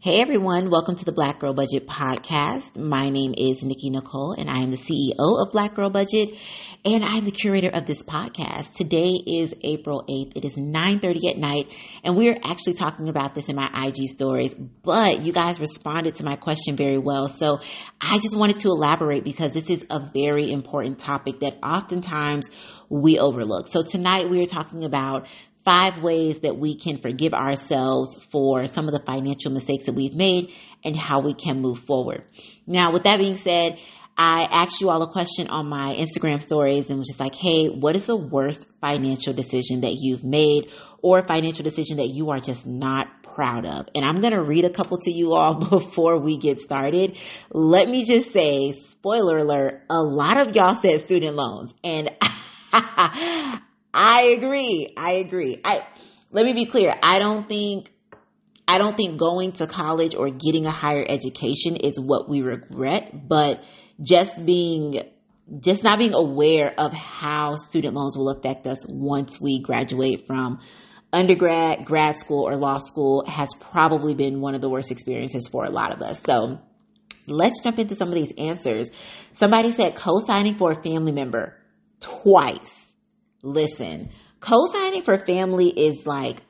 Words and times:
Hey 0.00 0.20
everyone, 0.20 0.70
welcome 0.70 0.94
to 0.94 1.04
the 1.04 1.10
Black 1.10 1.40
Girl 1.40 1.52
Budget 1.52 1.88
podcast. 1.88 2.78
My 2.78 3.08
name 3.08 3.34
is 3.36 3.64
Nikki 3.64 3.90
Nicole 3.90 4.30
and 4.30 4.48
I 4.48 4.58
am 4.58 4.70
the 4.70 4.76
CEO 4.76 5.16
of 5.18 5.50
Black 5.50 5.74
Girl 5.74 5.90
Budget 5.90 6.34
and 6.84 7.04
I'm 7.04 7.24
the 7.24 7.32
curator 7.32 7.68
of 7.68 7.84
this 7.84 8.04
podcast. 8.04 8.74
Today 8.74 9.20
is 9.26 9.56
April 9.60 10.04
8th. 10.08 10.36
It 10.36 10.44
is 10.44 10.56
9:30 10.56 11.30
at 11.30 11.36
night 11.36 11.66
and 12.04 12.16
we're 12.16 12.38
actually 12.44 12.74
talking 12.74 13.08
about 13.08 13.34
this 13.34 13.48
in 13.48 13.56
my 13.56 13.68
IG 13.74 14.06
stories, 14.06 14.54
but 14.54 15.22
you 15.22 15.32
guys 15.32 15.58
responded 15.58 16.14
to 16.14 16.24
my 16.24 16.36
question 16.36 16.76
very 16.76 16.98
well. 16.98 17.26
So 17.26 17.58
I 18.00 18.20
just 18.20 18.36
wanted 18.36 18.58
to 18.58 18.68
elaborate 18.68 19.24
because 19.24 19.52
this 19.52 19.68
is 19.68 19.84
a 19.90 19.98
very 20.14 20.52
important 20.52 21.00
topic 21.00 21.40
that 21.40 21.58
oftentimes 21.60 22.48
we 22.88 23.18
overlook. 23.18 23.66
So 23.66 23.82
tonight 23.82 24.30
we 24.30 24.42
are 24.44 24.46
talking 24.46 24.84
about 24.84 25.26
five 25.68 26.02
ways 26.02 26.38
that 26.38 26.56
we 26.56 26.78
can 26.78 26.96
forgive 26.96 27.34
ourselves 27.34 28.16
for 28.32 28.66
some 28.66 28.88
of 28.88 28.92
the 28.92 29.04
financial 29.04 29.52
mistakes 29.52 29.84
that 29.84 29.94
we've 29.94 30.14
made 30.14 30.50
and 30.82 30.96
how 30.96 31.20
we 31.20 31.34
can 31.34 31.60
move 31.60 31.78
forward. 31.80 32.24
Now, 32.66 32.90
with 32.90 33.02
that 33.02 33.18
being 33.18 33.36
said, 33.36 33.78
I 34.16 34.48
asked 34.50 34.80
you 34.80 34.88
all 34.88 35.02
a 35.02 35.12
question 35.12 35.48
on 35.48 35.68
my 35.68 35.94
Instagram 35.94 36.40
stories 36.40 36.88
and 36.88 36.98
was 36.98 37.08
just 37.08 37.20
like, 37.20 37.34
hey, 37.34 37.66
what 37.66 37.96
is 37.96 38.06
the 38.06 38.16
worst 38.16 38.66
financial 38.80 39.34
decision 39.34 39.82
that 39.82 39.92
you've 39.94 40.24
made 40.24 40.70
or 41.02 41.22
financial 41.28 41.64
decision 41.64 41.98
that 41.98 42.08
you 42.08 42.30
are 42.30 42.40
just 42.40 42.66
not 42.66 43.22
proud 43.22 43.66
of? 43.66 43.88
And 43.94 44.06
I'm 44.06 44.22
going 44.22 44.32
to 44.32 44.42
read 44.42 44.64
a 44.64 44.70
couple 44.70 44.96
to 45.02 45.10
you 45.10 45.34
all 45.34 45.54
before 45.70 46.18
we 46.18 46.38
get 46.38 46.60
started. 46.60 47.14
Let 47.50 47.90
me 47.90 48.06
just 48.06 48.32
say, 48.32 48.72
spoiler 48.72 49.36
alert, 49.36 49.82
a 49.90 50.00
lot 50.00 50.46
of 50.46 50.56
y'all 50.56 50.76
said 50.76 51.00
student 51.00 51.36
loans 51.36 51.74
and 51.84 52.08
I 54.00 54.36
agree. 54.38 54.94
I 54.96 55.14
agree. 55.14 55.60
I 55.64 55.84
let 56.30 56.44
me 56.44 56.52
be 56.52 56.66
clear. 56.66 56.94
I 57.02 57.18
don't 57.18 57.48
think 57.48 57.90
I 58.68 58.78
don't 58.78 58.96
think 58.96 59.18
going 59.18 59.52
to 59.54 59.66
college 59.66 60.14
or 60.14 60.30
getting 60.30 60.66
a 60.66 60.70
higher 60.70 61.04
education 61.06 61.74
is 61.74 61.98
what 61.98 62.28
we 62.28 62.42
regret, 62.42 63.26
but 63.28 63.60
just 64.00 64.46
being 64.46 65.02
just 65.60 65.82
not 65.82 65.98
being 65.98 66.14
aware 66.14 66.72
of 66.78 66.92
how 66.92 67.56
student 67.56 67.94
loans 67.94 68.16
will 68.16 68.28
affect 68.28 68.68
us 68.68 68.86
once 68.86 69.40
we 69.40 69.58
graduate 69.60 70.28
from 70.28 70.60
undergrad, 71.12 71.84
grad 71.84 72.14
school, 72.14 72.48
or 72.48 72.56
law 72.56 72.78
school 72.78 73.24
has 73.26 73.48
probably 73.58 74.14
been 74.14 74.40
one 74.40 74.54
of 74.54 74.60
the 74.60 74.68
worst 74.68 74.92
experiences 74.92 75.48
for 75.48 75.64
a 75.64 75.70
lot 75.70 75.92
of 75.92 76.02
us. 76.02 76.20
So 76.22 76.60
let's 77.26 77.64
jump 77.64 77.80
into 77.80 77.96
some 77.96 78.08
of 78.08 78.14
these 78.14 78.32
answers. 78.38 78.90
Somebody 79.32 79.72
said 79.72 79.96
co 79.96 80.20
signing 80.20 80.54
for 80.54 80.70
a 80.70 80.80
family 80.80 81.10
member 81.10 81.56
twice 81.98 82.77
listen, 83.42 84.10
co-signing 84.40 85.02
for 85.02 85.18
family 85.18 85.68
is 85.68 86.06
like 86.06 86.42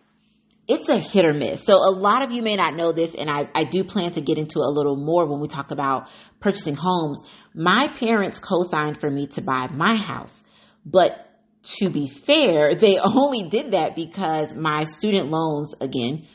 it's 0.69 0.91
a 0.91 0.99
hit 0.99 1.25
or 1.25 1.33
miss. 1.33 1.65
So 1.65 1.77
a 1.77 1.91
lot 1.91 2.23
of 2.23 2.31
you 2.31 2.43
may 2.43 2.55
not 2.55 2.75
know 2.75 2.93
this, 2.93 3.15
and 3.15 3.31
I, 3.31 3.49
I 3.55 3.65
do 3.65 3.85
plan 3.85 4.13
to 4.13 4.21
get 4.21 4.37
into 4.37 4.59
a 4.59 4.71
little 4.71 4.97
more 4.97 5.27
when 5.27 5.41
we 5.41 5.49
talk 5.49 5.71
about 5.71 6.09
purchasing 6.41 6.77
homes. 6.77 7.23
My 7.55 7.89
parents 7.97 8.39
co-signed 8.39 9.01
for 9.01 9.11
me 9.11 9.29
to 9.29 9.41
buy 9.41 9.69
my 9.73 9.95
house, 9.97 10.33
but 10.85 11.25
to 11.63 11.89
be 11.89 12.09
fair, 12.09 12.75
they 12.75 12.99
only 13.03 13.49
did 13.49 13.73
that 13.73 13.97
because 13.97 14.55
my 14.55 14.85
student 14.85 15.31
loans, 15.31 15.75
again, 15.81 16.27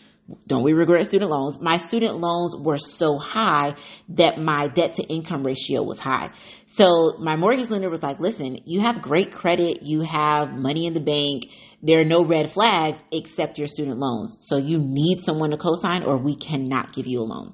don't 0.47 0.63
we 0.63 0.73
regret 0.73 1.05
student 1.07 1.29
loans? 1.29 1.59
My 1.59 1.77
student 1.77 2.17
loans 2.17 2.55
were 2.55 2.77
so 2.77 3.17
high 3.17 3.75
that 4.09 4.39
my 4.39 4.67
debt 4.67 4.93
to 4.93 5.03
income 5.03 5.43
ratio 5.45 5.83
was 5.83 5.99
high. 5.99 6.31
So 6.65 7.17
my 7.19 7.35
mortgage 7.35 7.69
lender 7.69 7.89
was 7.89 8.01
like, 8.01 8.19
listen, 8.19 8.59
you 8.65 8.81
have 8.81 9.01
great 9.01 9.31
credit. 9.31 9.83
You 9.83 10.01
have 10.01 10.53
money 10.53 10.85
in 10.85 10.93
the 10.93 11.01
bank. 11.01 11.51
There 11.81 11.99
are 11.99 12.05
no 12.05 12.23
red 12.25 12.51
flags 12.51 13.03
except 13.11 13.57
your 13.57 13.67
student 13.67 13.99
loans. 13.99 14.37
So 14.39 14.57
you 14.57 14.79
need 14.79 15.23
someone 15.23 15.51
to 15.51 15.57
co-sign 15.57 16.03
or 16.03 16.17
we 16.17 16.35
cannot 16.35 16.93
give 16.93 17.05
you 17.05 17.19
a 17.19 17.23
loan 17.23 17.53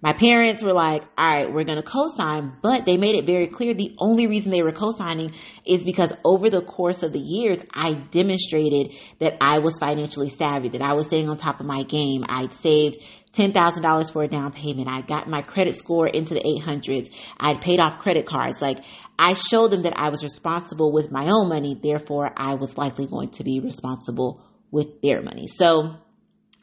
my 0.00 0.12
parents 0.12 0.62
were 0.62 0.72
like, 0.72 1.02
all 1.18 1.34
right, 1.34 1.52
we're 1.52 1.64
going 1.64 1.78
to 1.78 1.82
co-sign, 1.82 2.52
but 2.62 2.84
they 2.84 2.96
made 2.96 3.16
it 3.16 3.26
very 3.26 3.48
clear 3.48 3.74
the 3.74 3.96
only 3.98 4.28
reason 4.28 4.52
they 4.52 4.62
were 4.62 4.70
co-signing 4.70 5.32
is 5.64 5.82
because 5.82 6.12
over 6.24 6.50
the 6.50 6.62
course 6.62 7.02
of 7.02 7.12
the 7.12 7.18
years, 7.18 7.58
I 7.74 7.94
demonstrated 7.94 8.94
that 9.18 9.36
I 9.40 9.58
was 9.58 9.76
financially 9.80 10.28
savvy, 10.28 10.68
that 10.70 10.82
I 10.82 10.94
was 10.94 11.06
staying 11.06 11.28
on 11.28 11.36
top 11.36 11.58
of 11.58 11.66
my 11.66 11.82
game. 11.82 12.24
I'd 12.28 12.52
saved 12.52 12.98
$10,000 13.32 14.12
for 14.12 14.22
a 14.22 14.28
down 14.28 14.52
payment. 14.52 14.88
I 14.88 15.00
got 15.00 15.28
my 15.28 15.42
credit 15.42 15.74
score 15.74 16.06
into 16.06 16.34
the 16.34 16.62
800s. 16.64 17.08
I'd 17.38 17.60
paid 17.60 17.80
off 17.80 17.98
credit 17.98 18.24
cards. 18.24 18.62
Like 18.62 18.78
I 19.18 19.34
showed 19.34 19.72
them 19.72 19.82
that 19.82 19.98
I 19.98 20.10
was 20.10 20.22
responsible 20.22 20.92
with 20.92 21.10
my 21.10 21.28
own 21.28 21.48
money. 21.48 21.78
Therefore, 21.80 22.32
I 22.36 22.54
was 22.54 22.78
likely 22.78 23.06
going 23.06 23.30
to 23.30 23.42
be 23.42 23.58
responsible 23.58 24.44
with 24.70 25.02
their 25.02 25.22
money. 25.22 25.48
So 25.48 25.96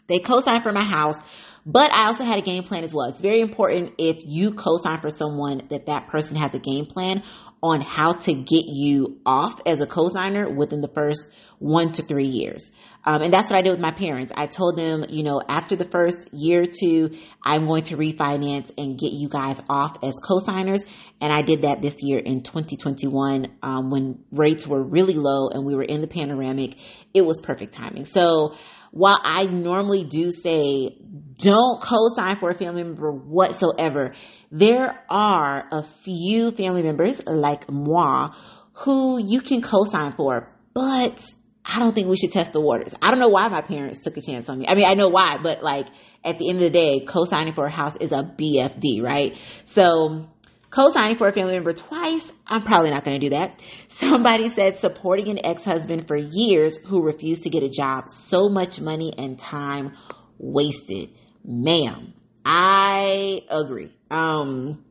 they 0.08 0.20
co-signed 0.20 0.64
for 0.64 0.72
my 0.72 0.84
house 0.84 1.18
but 1.66 1.92
I 1.94 2.08
also 2.08 2.24
had 2.24 2.38
a 2.38 2.44
game 2.44 2.64
plan 2.64 2.84
as 2.84 2.94
well. 2.94 3.08
It's 3.08 3.22
very 3.22 3.40
important 3.40 3.94
if 3.98 4.18
you 4.24 4.54
co-sign 4.54 5.02
for 5.02 5.10
someone 5.10 5.64
that 5.70 5.88
that 5.88 6.08
person 6.08 6.38
has 6.38 6.54
a 6.54 6.60
game 6.60 6.86
plan 6.86 7.24
on 7.64 7.82
how 7.82 8.14
to 8.14 8.34
get 8.34 8.66
you 8.68 9.20
off 9.26 9.60
as 9.66 9.82
a 9.82 9.88
co-signer 9.88 10.48
within 10.48 10.82
the 10.82 10.88
first 10.90 11.26
one 11.58 11.92
to 11.94 12.04
three 12.04 12.26
years. 12.26 12.70
Um, 13.06 13.22
and 13.22 13.34
that's 13.34 13.50
what 13.50 13.58
I 13.58 13.62
did 13.62 13.72
with 13.72 13.80
my 13.80 13.92
parents. 13.92 14.34
I 14.36 14.48
told 14.48 14.78
them, 14.78 15.06
you 15.10 15.24
know, 15.24 15.42
after 15.48 15.76
the 15.76 15.86
first 15.86 16.34
year 16.34 16.64
or 16.64 16.66
two, 16.66 17.18
I'm 17.44 17.66
going 17.66 17.84
to 17.84 17.98
refinance 17.98 18.72
and 18.78 19.00
get 19.00 19.12
you 19.12 19.30
guys 19.30 19.62
off 19.70 19.98
as 20.04 20.16
co-signers. 20.16 20.84
And 21.22 21.32
I 21.32 21.44
did 21.44 21.62
that 21.62 21.82
this 21.82 22.02
year 22.02 22.20
in 22.20 22.44
2021 22.44 23.58
um, 23.62 23.90
when 23.90 24.24
rates 24.32 24.68
were 24.68 24.84
really 24.84 25.14
low 25.14 25.50
and 25.50 25.66
we 25.66 25.76
were 25.76 25.84
in 25.84 26.02
the 26.02 26.08
panoramic. 26.08 26.76
It 27.14 27.22
was 27.22 27.40
perfect 27.40 27.74
timing. 27.74 28.06
So 28.06 28.56
while 28.96 29.20
I 29.22 29.44
normally 29.44 30.06
do 30.06 30.32
say 30.32 30.98
don't 31.38 31.82
co-sign 31.82 32.38
for 32.38 32.50
a 32.50 32.54
family 32.54 32.82
member 32.82 33.12
whatsoever, 33.12 34.14
there 34.52 35.04
are 35.10 35.68
a 35.70 35.84
few 35.84 36.52
family 36.52 36.82
members 36.82 37.22
like 37.28 37.70
moi 37.70 38.30
who 38.72 39.22
you 39.22 39.42
can 39.42 39.62
co-sign 39.62 40.14
for, 40.14 40.50
but 40.74 41.22
I 41.66 41.80
don't 41.80 41.94
think 41.94 42.08
we 42.08 42.16
should 42.16 42.32
test 42.32 42.54
the 42.54 42.62
waters. 42.62 42.96
I 43.02 43.12
don't 43.12 43.20
know 43.20 43.28
why 43.28 43.50
my 43.50 43.62
parents 43.62 44.00
took 44.00 44.16
a 44.16 44.22
chance 44.22 44.48
on 44.48 44.60
me. 44.60 44.66
I 44.66 44.76
mean, 44.76 44.86
I 44.86 44.94
know 44.94 45.10
why, 45.10 45.40
but 45.44 45.62
like 45.62 45.88
at 46.24 46.40
the 46.40 46.50
end 46.50 46.60
of 46.60 46.64
the 46.64 46.70
day, 46.70 47.06
co-signing 47.06 47.54
for 47.54 47.66
a 47.66 47.72
house 47.72 47.98
is 47.98 48.14
a 48.14 48.24
BFD, 48.24 49.02
right? 49.02 49.38
So 49.66 50.30
Co-signing 50.76 51.16
for 51.16 51.30
a 51.30 51.32
family 51.32 51.54
member 51.54 51.72
twice, 51.72 52.30
I'm 52.46 52.62
probably 52.62 52.90
not 52.90 53.06
going 53.06 53.18
to 53.18 53.26
do 53.26 53.30
that. 53.30 53.62
Somebody 53.88 54.50
said 54.50 54.76
supporting 54.76 55.30
an 55.30 55.40
ex-husband 55.44 56.06
for 56.08 56.18
years 56.18 56.78
who 56.86 57.02
refused 57.02 57.44
to 57.44 57.50
get 57.50 57.64
a 57.64 57.70
job. 57.70 58.10
So 58.10 58.50
much 58.50 58.82
money 58.82 59.14
and 59.18 59.40
time 59.40 59.94
wasted. 60.38 61.12
Ma'am, 61.46 62.14
I 62.44 63.44
agree. 63.50 63.92
Um, 64.12 64.85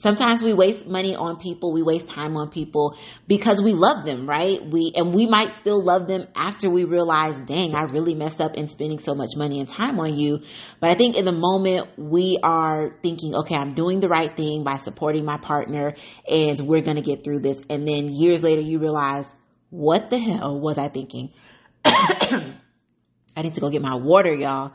Sometimes 0.00 0.42
we 0.42 0.54
waste 0.54 0.86
money 0.86 1.14
on 1.14 1.36
people, 1.36 1.74
we 1.74 1.82
waste 1.82 2.08
time 2.08 2.34
on 2.38 2.48
people 2.48 2.96
because 3.28 3.60
we 3.60 3.74
love 3.74 4.06
them, 4.06 4.26
right? 4.26 4.58
We, 4.64 4.92
and 4.96 5.14
we 5.14 5.26
might 5.26 5.54
still 5.56 5.84
love 5.84 6.08
them 6.08 6.26
after 6.34 6.70
we 6.70 6.84
realize, 6.84 7.38
dang, 7.42 7.74
I 7.74 7.82
really 7.82 8.14
messed 8.14 8.40
up 8.40 8.54
in 8.54 8.68
spending 8.68 8.98
so 8.98 9.14
much 9.14 9.36
money 9.36 9.60
and 9.60 9.68
time 9.68 10.00
on 10.00 10.18
you. 10.18 10.40
But 10.80 10.88
I 10.88 10.94
think 10.94 11.18
in 11.18 11.26
the 11.26 11.32
moment 11.32 11.98
we 11.98 12.38
are 12.42 12.96
thinking, 13.02 13.34
okay, 13.34 13.54
I'm 13.54 13.74
doing 13.74 14.00
the 14.00 14.08
right 14.08 14.34
thing 14.34 14.64
by 14.64 14.78
supporting 14.78 15.26
my 15.26 15.36
partner 15.36 15.94
and 16.26 16.58
we're 16.60 16.80
going 16.80 16.96
to 16.96 17.02
get 17.02 17.22
through 17.22 17.40
this. 17.40 17.60
And 17.68 17.86
then 17.86 18.08
years 18.08 18.42
later 18.42 18.62
you 18.62 18.78
realize, 18.78 19.26
what 19.68 20.08
the 20.08 20.18
hell 20.18 20.58
was 20.58 20.78
I 20.78 20.88
thinking? 20.88 21.30
I 21.84 23.42
need 23.42 23.54
to 23.54 23.60
go 23.60 23.68
get 23.68 23.82
my 23.82 23.96
water, 23.96 24.34
y'all. 24.34 24.72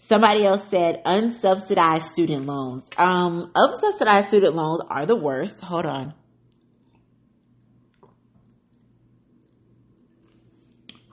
Somebody 0.00 0.46
else 0.46 0.66
said 0.68 1.04
unsubsidized 1.04 2.02
student 2.02 2.46
loans. 2.46 2.88
Um, 2.96 3.52
unsubsidized 3.54 4.28
student 4.28 4.54
loans 4.54 4.80
are 4.88 5.04
the 5.04 5.16
worst. 5.16 5.60
Hold 5.60 5.84
on. 5.84 6.14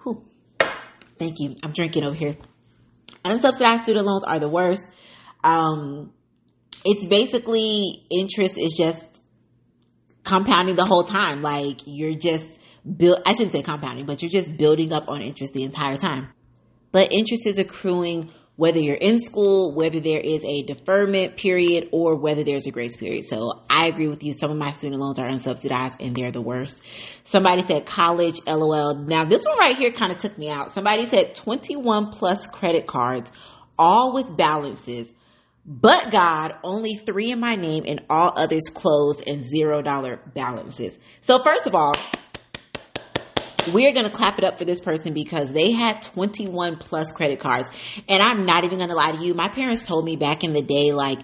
Whew. 0.03 0.23
Thank 1.19 1.40
you. 1.40 1.56
I'm 1.63 1.73
drinking 1.73 2.06
over 2.06 2.16
here. 2.16 2.38
Unsubsidized 3.25 3.81
student 3.81 4.06
loans 4.06 4.23
are 4.23 4.40
the 4.40 4.47
worst. 4.47 4.85
Um, 5.43 6.14
it's 6.85 7.05
basically 7.05 8.05
interest 8.09 8.58
is 8.58 8.76
just 8.78 9.22
compounding 10.23 10.76
the 10.76 10.85
whole 10.85 11.03
time. 11.03 11.41
Like 11.41 11.81
you're 11.85 12.16
just 12.16 12.59
build. 12.96 13.22
I 13.26 13.34
shouldn't 13.34 13.52
say 13.52 13.61
compounding, 13.61 14.05
but 14.05 14.22
you're 14.22 14.31
just 14.31 14.55
building 14.55 14.93
up 14.93 15.09
on 15.09 15.22
interest 15.22 15.53
the 15.53 15.64
entire 15.64 15.97
time. 15.97 16.29
But 16.91 17.11
interest 17.11 17.46
is 17.46 17.58
accruing 17.58 18.31
whether 18.55 18.79
you're 18.79 18.96
in 18.96 19.19
school, 19.19 19.73
whether 19.73 19.99
there 19.99 20.19
is 20.19 20.43
a 20.46 20.63
deferment 20.63 21.35
period, 21.35 21.90
or 21.91 22.16
whether 22.16 22.43
there's 22.43 22.66
a 22.66 22.72
grace 22.72 22.96
period. 22.96 23.25
So 23.25 23.63
I 23.69 23.87
agree 23.87 24.07
with 24.07 24.23
you. 24.23 24.34
Some 24.34 24.52
of 24.52 24.57
my 24.57 24.72
student 24.72 25.02
loans 25.02 25.19
are 25.19 25.28
unsubsidized 25.28 25.97
and 25.99 26.16
they're 26.16 26.31
the 26.31 26.41
worst. 26.41 26.79
Somebody 27.25 27.63
said 27.63 27.85
college, 27.85 28.40
LOL. 28.47 28.96
Now 28.96 29.25
this 29.25 29.46
one 29.46 29.57
right 29.59 29.75
here 29.75 29.91
kind 29.91 30.11
of 30.11 30.19
took 30.19 30.37
me 30.37 30.49
out. 30.49 30.73
Somebody 30.73 31.05
said 31.05 31.35
21 31.35 32.11
plus 32.11 32.47
credit 32.47 32.87
cards, 32.87 33.31
all 33.78 34.13
with 34.13 34.35
balances. 34.37 35.11
But 35.67 36.11
God, 36.11 36.53
only 36.63 36.96
three 36.96 37.31
in 37.31 37.40
my 37.40 37.55
name 37.55 37.85
and 37.87 38.03
all 38.07 38.31
others 38.35 38.69
closed 38.72 39.28
and 39.28 39.43
zero 39.43 39.81
dollar 39.81 40.22
balances. 40.34 40.97
So 41.22 41.40
first 41.40 41.66
of 41.66 41.73
all, 41.73 41.96
we're 43.73 43.94
going 43.94 44.06
to 44.06 44.16
clap 44.16 44.38
it 44.38 44.44
up 44.44 44.58
for 44.58 44.66
this 44.66 44.82
person 44.82 45.14
because 45.14 45.52
they 45.52 45.72
had 45.72 46.02
21 46.02 46.78
plus 46.78 47.12
credit 47.12 47.40
cards. 47.40 47.70
And 48.08 48.22
I'm 48.22 48.46
not 48.46 48.64
even 48.64 48.78
going 48.78 48.90
to 48.90 48.96
lie 48.96 49.12
to 49.12 49.23
you. 49.23 49.34
My 49.34 49.47
parents 49.47 49.85
told 49.85 50.06
me 50.06 50.16
back 50.16 50.44
in 50.44 50.53
the 50.53 50.62
day, 50.62 50.91
like 50.94 51.20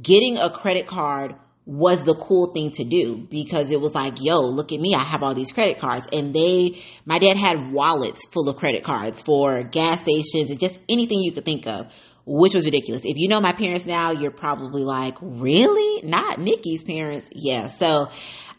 getting 0.00 0.38
a 0.38 0.50
credit 0.50 0.86
card 0.86 1.34
was 1.66 2.04
the 2.04 2.14
cool 2.14 2.52
thing 2.52 2.70
to 2.70 2.84
do 2.84 3.26
because 3.28 3.72
it 3.72 3.80
was 3.80 3.94
like, 3.94 4.22
yo, 4.22 4.40
look 4.40 4.70
at 4.72 4.80
me. 4.80 4.94
I 4.94 5.02
have 5.02 5.24
all 5.24 5.34
these 5.34 5.50
credit 5.50 5.78
cards. 5.78 6.08
And 6.12 6.32
they, 6.32 6.82
my 7.04 7.18
dad 7.18 7.36
had 7.36 7.72
wallets 7.72 8.20
full 8.32 8.48
of 8.48 8.56
credit 8.56 8.84
cards 8.84 9.20
for 9.20 9.64
gas 9.64 10.00
stations 10.00 10.50
and 10.50 10.60
just 10.60 10.78
anything 10.88 11.20
you 11.20 11.32
could 11.32 11.44
think 11.44 11.66
of, 11.66 11.90
which 12.24 12.54
was 12.54 12.64
ridiculous. 12.64 13.02
If 13.04 13.16
you 13.16 13.26
know 13.26 13.40
my 13.40 13.52
parents 13.52 13.84
now, 13.84 14.12
you're 14.12 14.30
probably 14.30 14.84
like, 14.84 15.16
really? 15.20 16.08
Not 16.08 16.38
Nikki's 16.38 16.84
parents. 16.84 17.26
Yeah. 17.32 17.66
So 17.66 18.10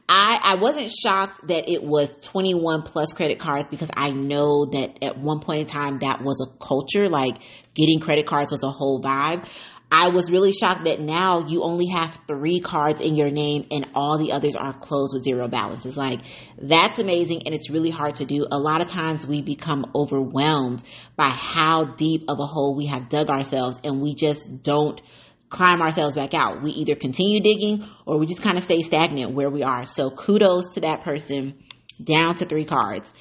I, 0.10 0.40
I 0.42 0.56
wasn't 0.56 0.90
shocked 0.92 1.48
that 1.50 1.70
it 1.70 1.84
was 1.84 2.10
21 2.22 2.84
plus 2.84 3.12
credit 3.12 3.40
cards 3.40 3.68
because 3.70 3.92
I 3.94 4.12
know 4.12 4.66
that 4.66 5.04
at 5.04 5.18
one 5.18 5.42
point 5.42 5.62
in 5.62 5.66
time 5.66 6.00
that 6.00 6.22
was 6.22 6.40
a 6.42 6.58
culture, 6.64 7.10
like 7.10 7.38
getting 7.74 8.00
credit 8.00 8.26
cards 8.26 8.52
was 8.52 8.64
a 8.64 8.72
whole 8.72 9.02
vibe. 9.02 9.46
I 9.90 10.10
was 10.10 10.30
really 10.30 10.52
shocked 10.52 10.84
that 10.84 11.00
now 11.00 11.46
you 11.48 11.64
only 11.64 11.88
have 11.88 12.18
three 12.28 12.60
cards 12.60 13.00
in 13.00 13.16
your 13.16 13.30
name 13.30 13.68
and 13.72 13.88
all 13.96 14.18
the 14.18 14.34
others 14.34 14.56
are 14.56 14.74
closed 14.74 15.14
with 15.14 15.24
zero 15.24 15.48
balances. 15.48 15.96
Like, 15.96 16.20
that's 16.62 17.00
amazing 17.00 17.44
and 17.46 17.56
it's 17.56 17.70
really 17.70 17.90
hard 17.90 18.16
to 18.16 18.26
do. 18.26 18.46
A 18.52 18.58
lot 18.58 18.82
of 18.82 18.90
times 18.90 19.26
we 19.26 19.42
become 19.42 19.86
overwhelmed 19.96 20.84
by 21.16 21.30
how 21.30 21.86
deep 21.96 22.26
of 22.28 22.40
a 22.40 22.46
hole 22.46 22.76
we 22.76 22.88
have 22.88 23.08
dug 23.08 23.30
ourselves 23.30 23.80
and 23.84 24.02
we 24.02 24.14
just 24.14 24.62
don't 24.62 25.02
climb 25.50 25.82
ourselves 25.82 26.16
back 26.16 26.34
out. 26.34 26.62
We 26.62 26.72
either 26.72 26.96
continue 26.96 27.40
digging 27.40 27.86
or 28.06 28.18
we 28.18 28.26
just 28.26 28.42
kind 28.42 28.58
of 28.58 28.64
stay 28.64 28.82
stagnant 28.82 29.32
where 29.32 29.50
we 29.50 29.64
are. 29.64 29.86
So 29.86 30.10
kudos 30.12 30.74
to 30.74 30.82
that 30.82 31.04
person 31.04 31.56
down 32.04 32.36
to 32.36 32.46
three 32.46 32.66
cards. 32.66 33.14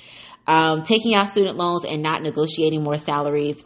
Um, 0.47 0.83
taking 0.83 1.15
out 1.15 1.29
student 1.29 1.57
loans 1.57 1.85
and 1.85 2.03
not 2.03 2.23
negotiating 2.23 2.83
more 2.83 2.97
salaries, 2.97 3.65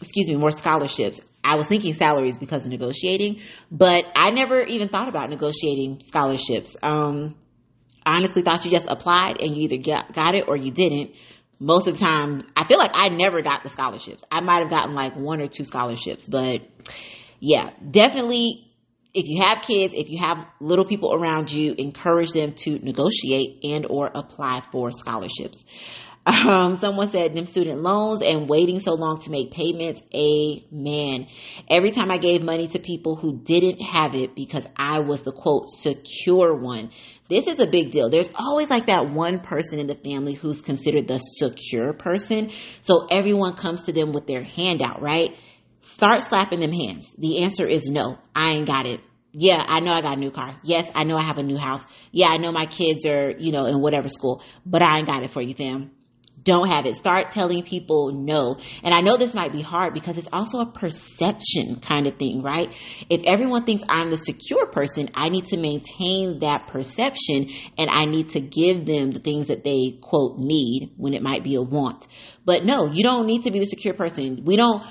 excuse 0.00 0.28
me, 0.28 0.36
more 0.36 0.52
scholarships. 0.52 1.20
I 1.42 1.56
was 1.56 1.68
thinking 1.68 1.94
salaries 1.94 2.38
because 2.38 2.64
of 2.66 2.70
negotiating, 2.70 3.40
but 3.70 4.04
I 4.14 4.30
never 4.30 4.62
even 4.62 4.88
thought 4.88 5.08
about 5.08 5.30
negotiating 5.30 6.00
scholarships. 6.04 6.76
Um, 6.82 7.36
I 8.04 8.16
honestly 8.16 8.42
thought 8.42 8.64
you 8.64 8.70
just 8.70 8.88
applied 8.88 9.40
and 9.40 9.56
you 9.56 9.62
either 9.62 9.78
got, 9.78 10.14
got 10.14 10.34
it 10.34 10.44
or 10.48 10.56
you 10.56 10.70
didn't. 10.70 11.12
Most 11.60 11.86
of 11.86 11.98
the 11.98 12.04
time, 12.04 12.46
I 12.54 12.66
feel 12.66 12.78
like 12.78 12.92
I 12.94 13.08
never 13.08 13.42
got 13.42 13.62
the 13.62 13.70
scholarships. 13.70 14.24
I 14.30 14.40
might 14.40 14.58
have 14.58 14.70
gotten 14.70 14.94
like 14.94 15.16
one 15.16 15.40
or 15.40 15.48
two 15.48 15.64
scholarships, 15.64 16.28
but 16.28 16.62
yeah, 17.40 17.70
definitely 17.90 18.68
if 19.14 19.26
you 19.26 19.42
have 19.42 19.62
kids, 19.62 19.94
if 19.96 20.10
you 20.10 20.18
have 20.18 20.46
little 20.60 20.84
people 20.84 21.12
around 21.14 21.50
you, 21.50 21.74
encourage 21.76 22.30
them 22.30 22.52
to 22.52 22.78
negotiate 22.78 23.64
and 23.64 23.86
or 23.86 24.10
apply 24.14 24.62
for 24.70 24.92
scholarships. 24.92 25.64
Um, 26.26 26.76
someone 26.76 27.08
said 27.08 27.34
them 27.34 27.46
student 27.46 27.80
loans 27.80 28.20
and 28.20 28.50
waiting 28.50 28.80
so 28.80 28.92
long 28.92 29.18
to 29.22 29.30
make 29.30 29.50
payments. 29.50 30.02
Amen. 30.14 31.26
Every 31.70 31.90
time 31.90 32.10
I 32.10 32.18
gave 32.18 32.42
money 32.42 32.68
to 32.68 32.78
people 32.78 33.16
who 33.16 33.38
didn't 33.38 33.80
have 33.80 34.14
it 34.14 34.34
because 34.34 34.66
I 34.76 34.98
was 34.98 35.22
the 35.22 35.32
quote 35.32 35.70
secure 35.70 36.54
one. 36.54 36.90
This 37.30 37.46
is 37.46 37.60
a 37.60 37.66
big 37.66 37.92
deal. 37.92 38.10
There's 38.10 38.28
always 38.34 38.68
like 38.68 38.86
that 38.86 39.08
one 39.08 39.40
person 39.40 39.78
in 39.78 39.86
the 39.86 39.94
family 39.94 40.34
who's 40.34 40.60
considered 40.60 41.08
the 41.08 41.18
secure 41.18 41.94
person. 41.94 42.50
So 42.82 43.06
everyone 43.10 43.54
comes 43.54 43.84
to 43.84 43.92
them 43.94 44.12
with 44.12 44.26
their 44.26 44.42
handout, 44.42 45.00
right? 45.00 45.34
Start 45.80 46.22
slapping 46.22 46.60
them 46.60 46.72
hands. 46.72 47.14
The 47.18 47.42
answer 47.44 47.66
is 47.66 47.86
no. 47.86 48.18
I 48.34 48.50
ain't 48.50 48.66
got 48.66 48.86
it. 48.86 49.00
Yeah, 49.32 49.64
I 49.66 49.80
know 49.80 49.92
I 49.92 50.00
got 50.02 50.16
a 50.16 50.20
new 50.20 50.30
car. 50.30 50.56
Yes, 50.62 50.90
I 50.94 51.04
know 51.04 51.16
I 51.16 51.22
have 51.22 51.38
a 51.38 51.42
new 51.42 51.58
house. 51.58 51.84
Yeah, 52.12 52.28
I 52.28 52.38
know 52.38 52.50
my 52.50 52.66
kids 52.66 53.04
are, 53.06 53.30
you 53.30 53.52
know, 53.52 53.66
in 53.66 53.80
whatever 53.80 54.08
school, 54.08 54.42
but 54.64 54.82
I 54.82 54.98
ain't 54.98 55.06
got 55.06 55.22
it 55.22 55.30
for 55.30 55.42
you, 55.42 55.54
fam 55.54 55.92
don't 56.42 56.70
have 56.70 56.86
it. 56.86 56.96
Start 56.96 57.32
telling 57.32 57.62
people 57.62 58.12
no. 58.12 58.56
And 58.82 58.94
I 58.94 59.00
know 59.00 59.16
this 59.16 59.34
might 59.34 59.52
be 59.52 59.62
hard 59.62 59.94
because 59.94 60.18
it's 60.18 60.28
also 60.32 60.60
a 60.60 60.66
perception 60.66 61.80
kind 61.80 62.06
of 62.06 62.16
thing, 62.16 62.42
right? 62.42 62.68
If 63.08 63.22
everyone 63.24 63.64
thinks 63.64 63.84
I'm 63.88 64.10
the 64.10 64.16
secure 64.16 64.66
person, 64.66 65.08
I 65.14 65.28
need 65.28 65.46
to 65.46 65.56
maintain 65.56 66.40
that 66.40 66.66
perception 66.68 67.50
and 67.76 67.90
I 67.90 68.04
need 68.04 68.30
to 68.30 68.40
give 68.40 68.86
them 68.86 69.12
the 69.12 69.20
things 69.20 69.48
that 69.48 69.64
they 69.64 69.98
quote 70.00 70.38
need 70.38 70.92
when 70.96 71.14
it 71.14 71.22
might 71.22 71.42
be 71.42 71.54
a 71.54 71.62
want. 71.62 72.06
But 72.44 72.64
no, 72.64 72.90
you 72.90 73.02
don't 73.02 73.26
need 73.26 73.42
to 73.44 73.50
be 73.50 73.58
the 73.58 73.66
secure 73.66 73.94
person. 73.94 74.44
We 74.44 74.56
don't, 74.56 74.82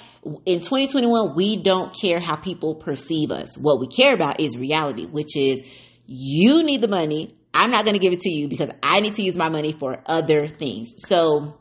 in 0.46 0.60
2021, 0.60 1.36
we 1.36 1.58
don't 1.58 1.96
care 2.00 2.20
how 2.20 2.36
people 2.36 2.76
perceive 2.76 3.32
us. 3.32 3.58
What 3.58 3.80
we 3.80 3.88
care 3.88 4.14
about 4.14 4.40
is 4.40 4.58
reality, 4.58 5.06
which 5.06 5.36
is 5.36 5.62
you 6.06 6.64
need 6.64 6.82
the 6.82 6.88
money 6.88 7.37
I'm 7.58 7.72
not 7.72 7.86
going 7.86 7.96
to 7.96 8.00
give 8.00 8.14
it 8.14 8.22
to 8.22 8.30
you 8.30 8.48
because 8.48 8.70
I 8.84 9.00
need 9.00 9.16
to 9.16 9.24
use 9.24 9.36
my 9.36 9.50
money 9.50 9.74
for 9.74 10.04
other 10.06 10.48
things. 10.48 10.94
So 10.98 11.58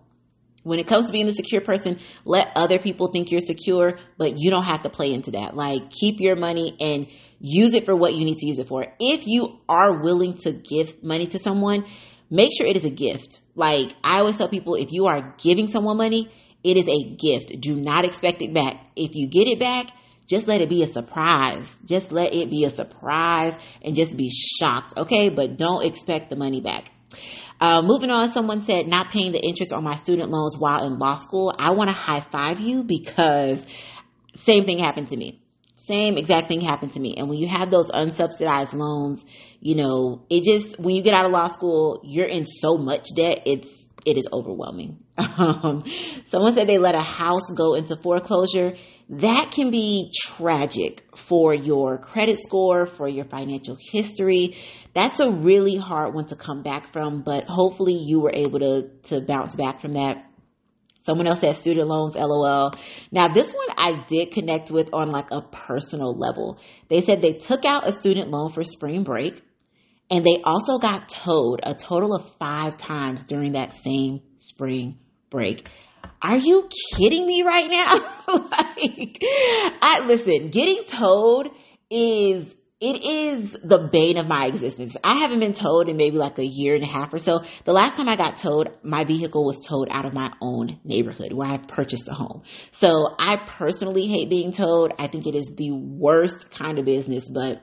when 0.62 0.78
it 0.78 0.86
comes 0.86 1.06
to 1.06 1.12
being 1.12 1.26
a 1.26 1.32
secure 1.32 1.62
person, 1.62 2.00
let 2.26 2.48
other 2.54 2.78
people 2.78 3.10
think 3.10 3.30
you're 3.30 3.40
secure, 3.40 3.98
but 4.18 4.34
you 4.36 4.50
don't 4.50 4.64
have 4.64 4.82
to 4.82 4.90
play 4.90 5.14
into 5.14 5.30
that. 5.30 5.56
Like 5.56 5.90
keep 5.90 6.20
your 6.20 6.36
money 6.36 6.76
and 6.78 7.06
use 7.40 7.72
it 7.72 7.86
for 7.86 7.96
what 7.96 8.14
you 8.14 8.26
need 8.26 8.36
to 8.36 8.46
use 8.46 8.58
it 8.58 8.68
for. 8.68 8.84
If 9.00 9.26
you 9.26 9.58
are 9.70 10.02
willing 10.02 10.34
to 10.42 10.52
give 10.52 11.02
money 11.02 11.28
to 11.28 11.38
someone, 11.38 11.86
make 12.28 12.50
sure 12.58 12.66
it 12.66 12.76
is 12.76 12.84
a 12.84 12.90
gift. 12.90 13.40
Like 13.54 13.94
I 14.04 14.18
always 14.18 14.36
tell 14.36 14.50
people, 14.50 14.74
if 14.74 14.92
you 14.92 15.06
are 15.06 15.34
giving 15.38 15.68
someone 15.68 15.96
money, 15.96 16.30
it 16.62 16.76
is 16.76 16.88
a 16.88 17.14
gift. 17.14 17.58
Do 17.58 17.74
not 17.74 18.04
expect 18.04 18.42
it 18.42 18.52
back. 18.52 18.84
If 18.96 19.14
you 19.14 19.28
get 19.28 19.48
it 19.48 19.58
back, 19.58 19.86
just 20.26 20.48
let 20.48 20.60
it 20.60 20.68
be 20.68 20.82
a 20.82 20.86
surprise. 20.86 21.74
Just 21.84 22.12
let 22.12 22.34
it 22.34 22.50
be 22.50 22.64
a 22.64 22.70
surprise 22.70 23.56
and 23.82 23.94
just 23.94 24.16
be 24.16 24.30
shocked, 24.30 24.94
okay? 24.96 25.28
But 25.28 25.56
don't 25.56 25.84
expect 25.84 26.30
the 26.30 26.36
money 26.36 26.60
back. 26.60 26.90
Uh, 27.60 27.80
moving 27.82 28.10
on, 28.10 28.30
someone 28.30 28.60
said 28.60 28.86
not 28.86 29.10
paying 29.10 29.32
the 29.32 29.40
interest 29.40 29.72
on 29.72 29.82
my 29.82 29.96
student 29.96 30.30
loans 30.30 30.56
while 30.58 30.84
in 30.84 30.98
law 30.98 31.14
school. 31.14 31.54
I 31.58 31.70
want 31.70 31.88
to 31.88 31.94
high 31.94 32.20
five 32.20 32.60
you 32.60 32.84
because 32.84 33.64
same 34.34 34.64
thing 34.64 34.78
happened 34.78 35.08
to 35.08 35.16
me. 35.16 35.40
Same 35.76 36.18
exact 36.18 36.48
thing 36.48 36.60
happened 36.60 36.92
to 36.92 37.00
me. 37.00 37.14
And 37.16 37.28
when 37.28 37.38
you 37.38 37.46
have 37.46 37.70
those 37.70 37.86
unsubsidized 37.86 38.72
loans, 38.72 39.24
you 39.60 39.76
know, 39.76 40.26
it 40.28 40.42
just, 40.42 40.78
when 40.80 40.96
you 40.96 41.02
get 41.02 41.14
out 41.14 41.26
of 41.26 41.30
law 41.30 41.46
school, 41.46 42.00
you're 42.02 42.26
in 42.26 42.44
so 42.44 42.76
much 42.76 43.06
debt. 43.14 43.42
It's, 43.46 43.68
it 44.04 44.18
is 44.18 44.26
overwhelming. 44.32 44.98
Um, 45.18 45.84
someone 46.26 46.54
said 46.54 46.68
they 46.68 46.78
let 46.78 46.94
a 46.94 47.04
house 47.04 47.50
go 47.54 47.74
into 47.74 47.96
foreclosure 47.96 48.74
that 49.08 49.52
can 49.52 49.70
be 49.70 50.12
tragic 50.12 51.04
for 51.16 51.54
your 51.54 51.96
credit 51.96 52.38
score, 52.38 52.86
for 52.86 53.06
your 53.06 53.24
financial 53.24 53.76
history. 53.92 54.56
That's 54.94 55.20
a 55.20 55.30
really 55.30 55.76
hard 55.76 56.12
one 56.14 56.26
to 56.26 56.36
come 56.36 56.62
back 56.62 56.92
from, 56.92 57.22
but 57.22 57.44
hopefully 57.44 57.94
you 57.94 58.18
were 58.18 58.32
able 58.34 58.58
to, 58.58 58.88
to 59.04 59.20
bounce 59.20 59.54
back 59.54 59.80
from 59.80 59.92
that. 59.92 60.24
Someone 61.04 61.28
else 61.28 61.40
said 61.40 61.54
student 61.54 61.86
loans, 61.86 62.16
lol. 62.16 62.72
Now 63.12 63.28
this 63.28 63.52
one 63.52 63.68
I 63.76 64.04
did 64.08 64.32
connect 64.32 64.72
with 64.72 64.92
on 64.92 65.12
like 65.12 65.30
a 65.30 65.40
personal 65.40 66.12
level. 66.12 66.58
They 66.88 67.00
said 67.00 67.22
they 67.22 67.30
took 67.30 67.64
out 67.64 67.86
a 67.86 67.92
student 67.92 68.30
loan 68.30 68.50
for 68.50 68.64
spring 68.64 69.04
break 69.04 69.40
and 70.10 70.26
they 70.26 70.42
also 70.42 70.78
got 70.78 71.08
towed 71.08 71.60
a 71.62 71.74
total 71.74 72.12
of 72.12 72.28
five 72.40 72.76
times 72.76 73.22
during 73.22 73.52
that 73.52 73.72
same 73.72 74.22
spring 74.38 74.98
break 75.36 75.68
are 76.22 76.36
you 76.36 76.68
kidding 76.96 77.26
me 77.26 77.42
right 77.42 77.70
now? 77.70 77.92
like, 78.50 79.22
I 79.82 80.02
listen, 80.06 80.50
getting 80.50 80.84
towed 80.84 81.50
is 81.90 82.54
it 82.78 83.02
is 83.02 83.56
the 83.64 83.88
bane 83.90 84.18
of 84.18 84.28
my 84.28 84.46
existence. 84.46 84.96
I 85.02 85.14
haven't 85.14 85.40
been 85.40 85.54
towed 85.54 85.88
in 85.88 85.96
maybe 85.96 86.18
like 86.18 86.38
a 86.38 86.44
year 86.44 86.74
and 86.74 86.84
a 86.84 86.86
half 86.86 87.12
or 87.14 87.18
so. 87.18 87.40
The 87.64 87.72
last 87.72 87.96
time 87.96 88.08
I 88.08 88.16
got 88.16 88.36
towed, 88.36 88.76
my 88.82 89.04
vehicle 89.04 89.44
was 89.44 89.60
towed 89.60 89.88
out 89.90 90.04
of 90.04 90.12
my 90.12 90.30
own 90.42 90.78
neighborhood 90.84 91.32
where 91.32 91.48
I've 91.48 91.68
purchased 91.68 92.06
a 92.08 92.12
home. 92.12 92.42
So 92.72 93.14
I 93.18 93.36
personally 93.46 94.06
hate 94.06 94.28
being 94.28 94.52
towed. 94.52 94.92
I 94.98 95.06
think 95.06 95.26
it 95.26 95.34
is 95.34 95.52
the 95.56 95.70
worst 95.72 96.50
kind 96.50 96.78
of 96.78 96.84
business, 96.84 97.30
but 97.30 97.62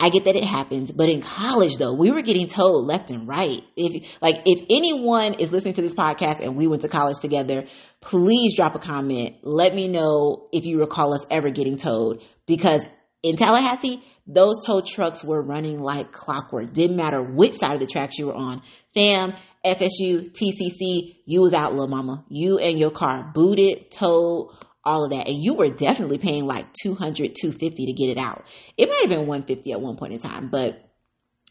I 0.00 0.10
get 0.10 0.24
that 0.24 0.36
it 0.36 0.44
happens, 0.44 0.92
but 0.92 1.08
in 1.08 1.22
college 1.22 1.76
though, 1.76 1.92
we 1.92 2.12
were 2.12 2.22
getting 2.22 2.46
told 2.46 2.86
left 2.86 3.10
and 3.10 3.26
right. 3.26 3.62
If 3.76 4.04
like 4.22 4.36
if 4.44 4.64
anyone 4.70 5.34
is 5.34 5.50
listening 5.50 5.74
to 5.74 5.82
this 5.82 5.94
podcast 5.94 6.40
and 6.40 6.54
we 6.54 6.68
went 6.68 6.82
to 6.82 6.88
college 6.88 7.18
together, 7.20 7.66
please 8.00 8.54
drop 8.54 8.76
a 8.76 8.78
comment. 8.78 9.36
Let 9.42 9.74
me 9.74 9.88
know 9.88 10.48
if 10.52 10.66
you 10.66 10.78
recall 10.78 11.14
us 11.14 11.26
ever 11.30 11.50
getting 11.50 11.76
towed 11.76 12.22
because 12.46 12.80
in 13.24 13.36
Tallahassee, 13.36 14.02
those 14.28 14.64
tow 14.64 14.82
trucks 14.82 15.24
were 15.24 15.42
running 15.42 15.80
like 15.80 16.12
clockwork. 16.12 16.72
Didn't 16.72 16.96
matter 16.96 17.20
which 17.20 17.54
side 17.54 17.74
of 17.74 17.80
the 17.80 17.86
tracks 17.86 18.18
you 18.18 18.26
were 18.26 18.36
on. 18.36 18.62
FAMU, 18.94 19.34
FSU, 19.64 20.30
TCC, 20.30 21.16
you 21.24 21.42
was 21.42 21.52
out, 21.52 21.72
little 21.72 21.88
mama. 21.88 22.24
You 22.28 22.58
and 22.58 22.78
your 22.78 22.90
car 22.92 23.32
booted, 23.34 23.90
towed, 23.90 24.50
all 24.88 25.04
of 25.04 25.10
that. 25.10 25.28
And 25.28 25.36
you 25.36 25.52
were 25.52 25.68
definitely 25.68 26.16
paying 26.16 26.46
like 26.46 26.72
200, 26.82 27.34
250 27.38 27.86
to 27.86 27.92
get 27.92 28.08
it 28.08 28.18
out. 28.18 28.44
It 28.78 28.88
might 28.88 29.02
have 29.02 29.10
been 29.10 29.26
150 29.26 29.72
at 29.72 29.80
one 29.80 29.96
point 29.96 30.14
in 30.14 30.18
time, 30.18 30.48
but 30.48 30.82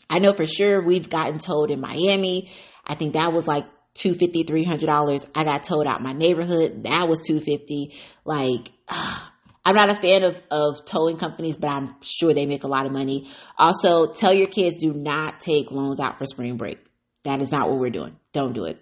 I 0.09 0.17
know 0.17 0.33
for 0.33 0.47
sure 0.47 0.83
we've 0.83 1.07
gotten 1.07 1.37
towed 1.37 1.69
in 1.69 1.79
Miami. 1.79 2.49
I 2.85 2.95
think 2.95 3.13
that 3.13 3.33
was 3.33 3.47
like 3.47 3.65
250 3.93 4.43
$300. 4.45 5.27
I 5.35 5.43
got 5.43 5.63
towed 5.63 5.85
out 5.85 6.01
my 6.01 6.13
neighborhood. 6.13 6.83
That 6.83 7.07
was 7.07 7.19
250 7.27 7.93
Like, 8.25 8.71
uh, 8.87 9.19
I'm 9.65 9.75
not 9.75 9.89
a 9.89 9.95
fan 9.95 10.23
of, 10.23 10.41
of 10.49 10.85
towing 10.85 11.17
companies, 11.17 11.57
but 11.57 11.67
I'm 11.67 11.95
sure 12.01 12.33
they 12.33 12.45
make 12.45 12.63
a 12.63 12.69
lot 12.69 12.85
of 12.85 12.93
money. 12.93 13.29
Also, 13.57 14.13
tell 14.13 14.33
your 14.33 14.47
kids 14.47 14.77
do 14.77 14.93
not 14.93 15.41
take 15.41 15.71
loans 15.71 15.99
out 15.99 16.17
for 16.17 16.25
spring 16.25 16.55
break. 16.55 16.79
That 17.25 17.41
is 17.41 17.51
not 17.51 17.69
what 17.69 17.77
we're 17.77 17.89
doing. 17.89 18.15
Don't 18.31 18.53
do 18.53 18.63
it. 18.63 18.81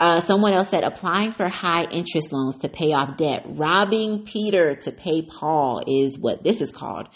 Uh, 0.00 0.20
someone 0.20 0.54
else 0.54 0.68
said 0.68 0.84
applying 0.84 1.32
for 1.32 1.48
high 1.48 1.84
interest 1.84 2.32
loans 2.32 2.58
to 2.58 2.68
pay 2.68 2.92
off 2.92 3.16
debt. 3.16 3.44
Robbing 3.46 4.24
Peter 4.24 4.76
to 4.76 4.92
pay 4.92 5.22
Paul 5.22 5.82
is 5.86 6.16
what 6.18 6.44
this 6.44 6.60
is 6.60 6.70
called. 6.70 7.08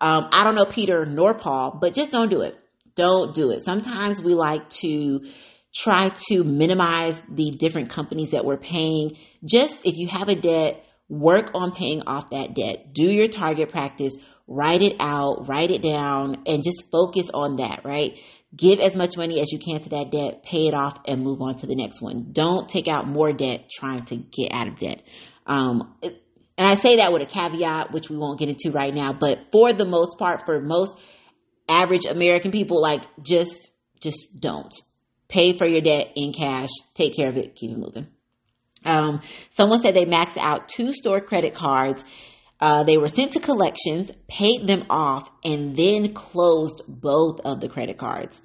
Um, 0.00 0.28
I 0.30 0.44
don't 0.44 0.54
know 0.54 0.64
Peter 0.64 1.04
nor 1.04 1.34
Paul, 1.34 1.78
but 1.80 1.94
just 1.94 2.12
don't 2.12 2.30
do 2.30 2.42
it. 2.42 2.56
Don't 2.94 3.34
do 3.34 3.50
it. 3.50 3.64
Sometimes 3.64 4.20
we 4.20 4.34
like 4.34 4.68
to 4.70 5.20
try 5.74 6.10
to 6.28 6.44
minimize 6.44 7.20
the 7.28 7.50
different 7.50 7.90
companies 7.90 8.30
that 8.30 8.44
we're 8.44 8.56
paying. 8.56 9.16
Just 9.44 9.84
if 9.84 9.96
you 9.96 10.08
have 10.08 10.28
a 10.28 10.34
debt, 10.34 10.84
work 11.08 11.50
on 11.54 11.72
paying 11.72 12.02
off 12.06 12.30
that 12.30 12.54
debt. 12.54 12.92
Do 12.92 13.04
your 13.04 13.28
target 13.28 13.70
practice, 13.70 14.16
write 14.46 14.82
it 14.82 14.96
out, 15.00 15.48
write 15.48 15.70
it 15.70 15.82
down, 15.82 16.42
and 16.46 16.62
just 16.62 16.90
focus 16.90 17.30
on 17.32 17.56
that, 17.56 17.82
right? 17.84 18.18
Give 18.56 18.78
as 18.78 18.96
much 18.96 19.16
money 19.16 19.40
as 19.40 19.52
you 19.52 19.58
can 19.58 19.80
to 19.80 19.90
that 19.90 20.10
debt, 20.10 20.42
pay 20.42 20.68
it 20.68 20.74
off, 20.74 20.98
and 21.06 21.22
move 21.22 21.42
on 21.42 21.56
to 21.56 21.66
the 21.66 21.76
next 21.76 22.00
one. 22.00 22.30
Don't 22.32 22.68
take 22.68 22.88
out 22.88 23.06
more 23.06 23.32
debt 23.32 23.68
trying 23.70 24.04
to 24.06 24.16
get 24.16 24.52
out 24.52 24.68
of 24.68 24.78
debt. 24.78 25.02
Um, 25.46 25.94
and 26.02 26.66
I 26.66 26.74
say 26.74 26.96
that 26.96 27.12
with 27.12 27.22
a 27.22 27.26
caveat, 27.26 27.92
which 27.92 28.08
we 28.08 28.16
won't 28.16 28.38
get 28.38 28.48
into 28.48 28.70
right 28.70 28.92
now, 28.92 29.12
but 29.12 29.38
for 29.52 29.72
the 29.72 29.84
most 29.84 30.18
part, 30.18 30.46
for 30.46 30.60
most 30.60 30.96
average 31.68 32.06
American 32.06 32.50
people, 32.50 32.80
like 32.80 33.02
just, 33.22 33.70
just 34.00 34.40
don't. 34.40 34.74
Pay 35.28 35.52
for 35.52 35.66
your 35.66 35.82
debt 35.82 36.08
in 36.16 36.32
cash, 36.32 36.70
take 36.94 37.14
care 37.14 37.28
of 37.28 37.36
it, 37.36 37.54
keep 37.54 37.70
it 37.70 37.78
moving. 37.78 38.06
Um, 38.84 39.20
someone 39.50 39.80
said 39.80 39.94
they 39.94 40.06
maxed 40.06 40.38
out 40.38 40.68
two 40.68 40.94
store 40.94 41.20
credit 41.20 41.54
cards 41.54 42.02
uh, 42.60 42.84
they 42.84 42.96
were 42.96 43.08
sent 43.08 43.32
to 43.32 43.40
collections, 43.40 44.10
paid 44.28 44.66
them 44.66 44.84
off, 44.90 45.30
and 45.44 45.76
then 45.76 46.12
closed 46.12 46.82
both 46.88 47.40
of 47.40 47.60
the 47.60 47.68
credit 47.68 47.98
cards. 47.98 48.40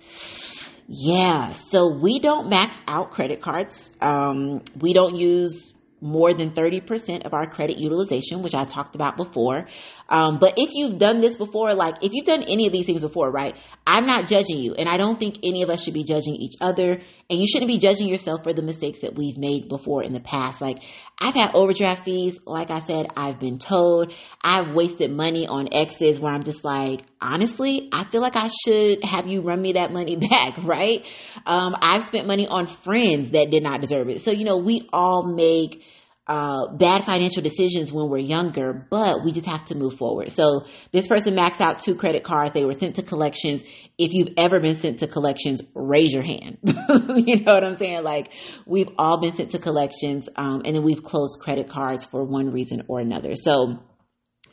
Yeah, 0.88 1.52
so 1.54 1.98
we 2.02 2.20
don't 2.20 2.50
max 2.50 2.76
out 2.88 3.12
credit 3.12 3.42
cards. 3.42 3.92
Um, 4.02 4.62
we 4.80 4.94
don't 4.94 5.16
use 5.16 5.73
more 6.04 6.34
than 6.34 6.52
30% 6.52 7.26
of 7.26 7.34
our 7.34 7.48
credit 7.48 7.78
utilization, 7.78 8.44
which 8.44 8.54
I 8.54 8.66
talked 8.66 8.94
about 8.94 9.16
before. 9.16 9.68
Um, 10.10 10.38
but 10.38 10.56
if 10.58 10.72
you've 10.74 10.98
done 10.98 11.22
this 11.22 11.38
before, 11.38 11.74
like 11.74 12.04
if 12.04 12.12
you've 12.12 12.26
done 12.26 12.44
any 12.44 12.68
of 12.68 12.74
these 12.74 12.86
things 12.86 13.02
before, 13.02 13.32
right? 13.32 13.56
I'm 13.88 14.06
not 14.06 14.28
judging 14.28 14.58
you. 14.58 14.74
And 14.76 14.90
I 14.90 14.98
don't 14.98 15.18
think 15.18 15.38
any 15.44 15.64
of 15.64 15.70
us 15.70 15.82
should 15.82 15.94
be 15.94 16.04
judging 16.04 16.36
each 16.36 16.56
other. 16.60 17.02
And 17.30 17.40
you 17.40 17.48
shouldn't 17.48 17.70
be 17.70 17.78
judging 17.78 18.10
yourself 18.10 18.44
for 18.44 18.54
the 18.54 18.62
mistakes 18.62 19.00
that 19.00 19.16
we've 19.16 19.38
made 19.38 19.70
before 19.70 20.04
in 20.04 20.12
the 20.12 20.20
past. 20.20 20.62
Like 20.62 20.80
I've 21.20 21.36
had 21.36 21.56
overdraft 21.56 22.04
fees. 22.04 22.38
Like 22.46 22.70
I 22.70 22.80
said, 22.80 23.08
I've 23.16 23.40
been 23.40 23.60
told 23.60 24.14
I've 24.42 24.76
wasted 24.76 25.10
money 25.10 25.48
on 25.48 25.70
exes 25.72 26.20
where 26.20 26.34
I'm 26.34 26.44
just 26.44 26.66
like, 26.66 27.02
honestly, 27.22 27.90
I 27.94 28.04
feel 28.04 28.22
like 28.22 28.36
I 28.36 28.50
should 28.66 29.04
have 29.06 29.26
you 29.28 29.42
run 29.42 29.62
me 29.62 29.74
that 29.74 29.94
money 29.94 30.16
back, 30.30 30.58
right? 30.64 31.06
Um, 31.46 31.76
I've 31.82 32.04
spent 32.04 32.28
money 32.28 32.46
on 32.46 32.68
friends 32.68 33.32
that 33.32 33.50
did 33.50 33.64
not 33.64 33.80
deserve 33.80 34.10
it. 34.10 34.22
So, 34.22 34.32
you 34.32 34.44
know, 34.44 34.58
we 34.58 34.88
all 34.92 35.34
make 35.34 35.82
uh, 36.26 36.72
bad 36.78 37.04
financial 37.04 37.42
decisions 37.42 37.92
when 37.92 38.10
we're 38.10 38.18
younger, 38.18 38.88
but 38.90 39.26
we 39.26 39.32
just 39.34 39.46
have 39.46 39.66
to 39.66 39.76
move 39.76 39.96
forward. 39.96 40.32
So 40.32 40.66
this 40.94 41.06
person 41.06 41.36
maxed 41.36 41.60
out 41.60 41.80
two 41.80 41.96
credit 41.96 42.24
cards. 42.24 42.54
They 42.54 42.64
were 42.64 42.74
sent 42.74 42.96
to 42.96 43.04
collections. 43.04 43.62
If 43.98 44.14
you've 44.14 44.30
ever 44.38 44.62
been 44.62 44.76
sent 44.76 45.00
to 45.00 45.08
collections, 45.08 45.62
raise 45.76 46.14
your 46.14 46.24
hand. 46.24 46.60
you 46.64 47.42
know 47.42 47.54
what 47.54 47.64
I'm 47.64 47.76
saying? 47.76 48.04
Like 48.04 48.32
we've 48.66 48.90
all 48.98 49.20
been 49.20 49.36
sent 49.36 49.50
to 49.50 49.60
collections, 49.60 50.30
um, 50.38 50.62
and 50.64 50.76
then 50.76 50.84
we've 50.84 51.04
closed 51.04 51.40
credit 51.42 51.70
cards 51.70 52.06
for 52.06 52.24
one 52.24 52.52
reason 52.52 52.84
or 52.88 53.02
another. 53.02 53.36
So 53.36 53.80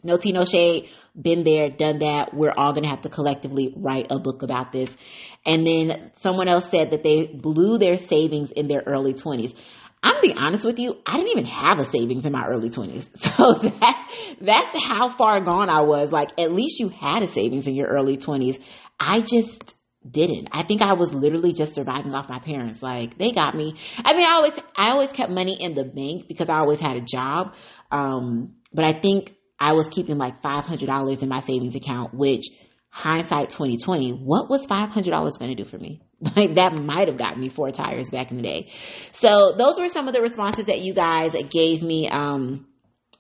no 0.03 0.17
tea, 0.17 0.33
no 0.33 0.45
shade. 0.45 0.89
Been 1.21 1.45
there, 1.45 1.71
done 1.71 1.99
that. 1.99 2.33
We're 2.35 2.55
all 2.57 2.73
going 2.73 2.85
to 2.85 2.89
have 2.89 3.03
to 3.03 3.09
collectively 3.09 3.75
write 3.77 4.07
a 4.11 4.19
book 4.19 4.43
about 4.43 4.73
this. 4.73 4.97
And 5.45 5.67
then 5.67 6.12
someone 6.17 6.49
else 6.49 6.71
said 6.71 6.91
that 6.91 7.03
they 7.03 7.27
blew 7.27 7.79
their 7.79 7.97
savings 7.97 8.50
in 8.53 8.69
their 8.69 8.83
early 8.87 9.12
20s. 9.12 9.55
I'm 10.02 10.14
gonna 10.14 10.23
be 10.23 10.35
honest 10.35 10.64
with 10.64 10.78
you, 10.78 10.97
I 11.07 11.16
didn't 11.16 11.30
even 11.30 11.45
have 11.47 11.78
a 11.78 11.85
savings 11.85 12.25
in 12.25 12.33
my 12.33 12.47
early 12.47 12.71
20s. 12.71 13.11
So 13.16 13.54
that's, 13.54 14.00
that's 14.40 14.85
how 14.85 15.09
far 15.11 15.40
gone 15.40 15.69
I 15.69 15.83
was. 15.83 16.11
Like, 16.11 16.30
at 16.38 16.52
least 16.52 16.80
you 16.80 16.88
had 16.88 17.23
a 17.23 17.26
savings 17.26 17.66
in 17.66 17.75
your 17.75 17.88
early 17.88 18.16
20s. 18.16 18.59
I 18.99 19.21
just 19.21 19.75
didn't. 20.09 20.49
I 20.52 20.62
think 20.62 20.80
I 20.80 20.95
was 20.95 21.12
literally 21.12 21.52
just 21.52 21.75
surviving 21.75 22.14
off 22.14 22.28
my 22.28 22.38
parents. 22.38 22.83
Like, 22.83 23.19
they 23.19 23.33
got 23.33 23.54
me. 23.54 23.75
I 23.99 24.14
mean, 24.14 24.26
I 24.26 24.33
always, 24.33 24.59
I 24.76 24.90
always 24.90 25.12
kept 25.12 25.30
money 25.30 25.57
in 25.61 25.75
the 25.75 25.85
bank 25.85 26.28
because 26.28 26.49
I 26.49 26.59
always 26.59 26.80
had 26.80 26.97
a 26.97 27.02
job. 27.02 27.54
Um, 27.90 28.54
but 28.73 28.85
I 28.85 28.92
think 28.92 29.35
I 29.59 29.75
was 29.75 29.88
keeping 29.88 30.16
like 30.16 30.40
$500 30.42 31.23
in 31.23 31.28
my 31.28 31.40
savings 31.40 31.75
account, 31.75 32.14
which 32.14 32.47
hindsight 32.88 33.50
2020, 33.50 34.12
what 34.12 34.49
was 34.49 34.66
$500 34.66 35.38
going 35.38 35.54
to 35.54 35.62
do 35.62 35.69
for 35.69 35.78
me? 35.78 36.00
Like 36.37 36.55
that 36.57 36.75
might 36.75 37.09
have 37.09 37.17
gotten 37.17 37.41
me 37.41 37.49
four 37.49 37.71
tires 37.71 38.11
back 38.11 38.31
in 38.31 38.37
the 38.37 38.43
day. 38.43 38.71
So 39.12 39.55
those 39.57 39.79
were 39.79 39.89
some 39.89 40.07
of 40.07 40.12
the 40.12 40.21
responses 40.21 40.67
that 40.67 40.81
you 40.81 40.93
guys 40.93 41.33
gave 41.49 41.83
me. 41.83 42.09
Um, 42.11 42.67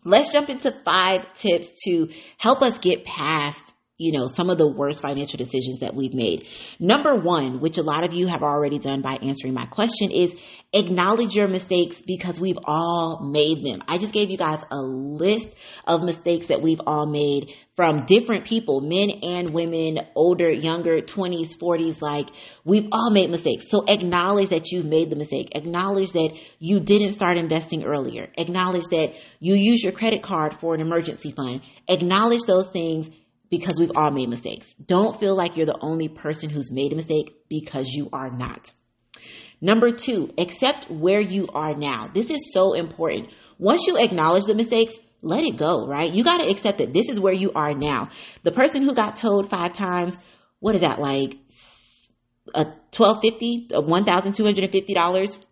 let's 0.04 0.30
jump 0.30 0.50
into 0.50 0.70
five 0.84 1.32
tips 1.32 1.68
to 1.84 2.10
help 2.36 2.60
us 2.60 2.76
get 2.78 3.04
past 3.04 3.62
you 4.00 4.12
know, 4.12 4.26
some 4.26 4.48
of 4.48 4.56
the 4.56 4.66
worst 4.66 5.02
financial 5.02 5.36
decisions 5.36 5.80
that 5.80 5.94
we've 5.94 6.14
made. 6.14 6.46
Number 6.78 7.14
one, 7.14 7.60
which 7.60 7.76
a 7.76 7.82
lot 7.82 8.02
of 8.02 8.14
you 8.14 8.28
have 8.28 8.42
already 8.42 8.78
done 8.78 9.02
by 9.02 9.18
answering 9.20 9.52
my 9.52 9.66
question 9.66 10.10
is 10.10 10.34
acknowledge 10.72 11.34
your 11.34 11.48
mistakes 11.48 12.00
because 12.06 12.40
we've 12.40 12.58
all 12.64 13.20
made 13.22 13.62
them. 13.62 13.82
I 13.86 13.98
just 13.98 14.14
gave 14.14 14.30
you 14.30 14.38
guys 14.38 14.64
a 14.70 14.78
list 14.78 15.48
of 15.86 16.02
mistakes 16.02 16.46
that 16.46 16.62
we've 16.62 16.80
all 16.86 17.04
made 17.04 17.52
from 17.74 18.06
different 18.06 18.46
people, 18.46 18.80
men 18.80 19.10
and 19.22 19.50
women, 19.50 19.98
older, 20.14 20.50
younger, 20.50 21.00
20s, 21.00 21.58
40s, 21.58 22.00
like 22.00 22.30
we've 22.64 22.88
all 22.92 23.10
made 23.10 23.28
mistakes. 23.28 23.68
So 23.68 23.84
acknowledge 23.86 24.48
that 24.48 24.70
you've 24.72 24.86
made 24.86 25.10
the 25.10 25.16
mistake. 25.16 25.52
Acknowledge 25.54 26.12
that 26.12 26.34
you 26.58 26.80
didn't 26.80 27.12
start 27.12 27.36
investing 27.36 27.84
earlier. 27.84 28.28
Acknowledge 28.38 28.84
that 28.92 29.12
you 29.40 29.54
use 29.54 29.82
your 29.82 29.92
credit 29.92 30.22
card 30.22 30.54
for 30.58 30.74
an 30.74 30.80
emergency 30.80 31.32
fund. 31.32 31.60
Acknowledge 31.86 32.42
those 32.46 32.70
things 32.70 33.10
because 33.50 33.78
we've 33.78 33.96
all 33.96 34.10
made 34.10 34.28
mistakes. 34.28 34.72
Don't 34.84 35.18
feel 35.18 35.34
like 35.34 35.56
you're 35.56 35.66
the 35.66 35.78
only 35.80 36.08
person 36.08 36.50
who's 36.50 36.70
made 36.70 36.92
a 36.92 36.96
mistake 36.96 37.34
because 37.48 37.88
you 37.88 38.08
are 38.12 38.30
not. 38.30 38.72
Number 39.60 39.90
two, 39.92 40.32
accept 40.38 40.90
where 40.90 41.20
you 41.20 41.48
are 41.52 41.74
now. 41.74 42.08
This 42.12 42.30
is 42.30 42.52
so 42.52 42.72
important. 42.72 43.30
Once 43.58 43.86
you 43.86 43.98
acknowledge 43.98 44.44
the 44.44 44.54
mistakes, 44.54 44.94
let 45.20 45.44
it 45.44 45.58
go, 45.58 45.86
right? 45.86 46.10
You 46.10 46.24
got 46.24 46.40
to 46.40 46.48
accept 46.48 46.78
that 46.78 46.94
this 46.94 47.10
is 47.10 47.20
where 47.20 47.34
you 47.34 47.52
are 47.52 47.74
now. 47.74 48.08
The 48.42 48.52
person 48.52 48.82
who 48.82 48.94
got 48.94 49.16
told 49.16 49.50
five 49.50 49.74
times, 49.74 50.16
what 50.60 50.74
is 50.74 50.80
that 50.80 50.98
like? 50.98 51.36
A 52.54 52.64
$1,250, 52.92 53.70
$1,250 53.70 55.44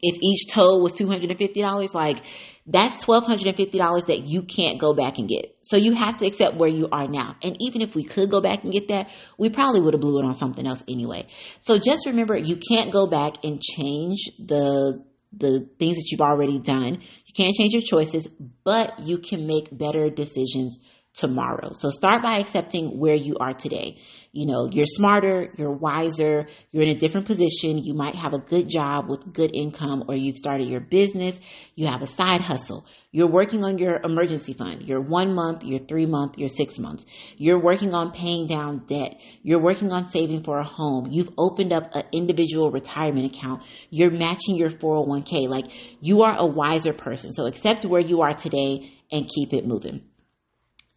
if 0.00 0.18
each 0.22 0.52
tow 0.52 0.78
was 0.78 0.92
two 0.92 1.06
hundred 1.06 1.30
and 1.30 1.38
fifty 1.38 1.60
dollars, 1.62 1.94
like 1.94 2.22
that's 2.70 3.06
$1,250 3.06 4.06
that 4.06 4.26
you 4.26 4.42
can't 4.42 4.78
go 4.78 4.92
back 4.92 5.18
and 5.18 5.26
get. 5.26 5.56
So 5.62 5.78
you 5.78 5.94
have 5.94 6.18
to 6.18 6.26
accept 6.26 6.56
where 6.56 6.68
you 6.68 6.86
are 6.92 7.08
now. 7.08 7.36
And 7.42 7.56
even 7.60 7.80
if 7.80 7.94
we 7.94 8.04
could 8.04 8.30
go 8.30 8.42
back 8.42 8.62
and 8.62 8.72
get 8.72 8.88
that, 8.88 9.08
we 9.38 9.48
probably 9.48 9.80
would 9.80 9.94
have 9.94 10.02
blew 10.02 10.18
it 10.18 10.26
on 10.26 10.34
something 10.34 10.66
else 10.66 10.84
anyway. 10.86 11.26
So 11.60 11.78
just 11.78 12.04
remember, 12.06 12.36
you 12.36 12.56
can't 12.56 12.92
go 12.92 13.06
back 13.06 13.42
and 13.42 13.62
change 13.62 14.18
the, 14.38 15.02
the 15.32 15.66
things 15.78 15.96
that 15.96 16.08
you've 16.10 16.20
already 16.20 16.58
done. 16.58 17.00
You 17.00 17.32
can't 17.34 17.54
change 17.54 17.72
your 17.72 17.82
choices, 17.82 18.28
but 18.64 19.00
you 19.00 19.16
can 19.16 19.46
make 19.46 19.76
better 19.76 20.10
decisions 20.10 20.78
tomorrow. 21.18 21.72
So 21.72 21.90
start 21.90 22.22
by 22.22 22.38
accepting 22.38 22.96
where 22.96 23.14
you 23.14 23.36
are 23.40 23.52
today. 23.52 23.98
You 24.30 24.46
know, 24.46 24.68
you're 24.70 24.86
smarter, 24.86 25.52
you're 25.56 25.72
wiser, 25.72 26.46
you're 26.70 26.84
in 26.84 26.90
a 26.90 26.94
different 26.94 27.26
position. 27.26 27.78
You 27.78 27.94
might 27.94 28.14
have 28.14 28.34
a 28.34 28.38
good 28.38 28.68
job 28.68 29.08
with 29.08 29.32
good 29.32 29.50
income, 29.52 30.04
or 30.06 30.14
you've 30.14 30.36
started 30.36 30.68
your 30.68 30.80
business, 30.80 31.40
you 31.74 31.88
have 31.88 32.02
a 32.02 32.06
side 32.06 32.40
hustle. 32.40 32.86
You're 33.10 33.26
working 33.26 33.64
on 33.64 33.78
your 33.78 34.00
emergency 34.04 34.52
fund, 34.52 34.82
your 34.82 35.00
one 35.00 35.34
month, 35.34 35.64
your 35.64 35.80
three 35.80 36.06
month, 36.06 36.38
your 36.38 36.48
six 36.48 36.78
months. 36.78 37.04
You're 37.36 37.58
working 37.58 37.94
on 37.94 38.12
paying 38.12 38.46
down 38.46 38.84
debt. 38.86 39.18
You're 39.42 39.62
working 39.62 39.90
on 39.90 40.06
saving 40.06 40.44
for 40.44 40.58
a 40.58 40.64
home. 40.64 41.08
You've 41.10 41.30
opened 41.36 41.72
up 41.72 41.92
an 41.96 42.04
individual 42.12 42.70
retirement 42.70 43.34
account. 43.34 43.64
You're 43.90 44.12
matching 44.12 44.54
your 44.54 44.70
401k. 44.70 45.48
Like 45.48 45.64
you 46.00 46.22
are 46.22 46.36
a 46.38 46.46
wiser 46.46 46.92
person. 46.92 47.32
So 47.32 47.46
accept 47.46 47.84
where 47.84 48.00
you 48.00 48.22
are 48.22 48.34
today 48.34 48.92
and 49.10 49.28
keep 49.28 49.52
it 49.52 49.66
moving. 49.66 50.04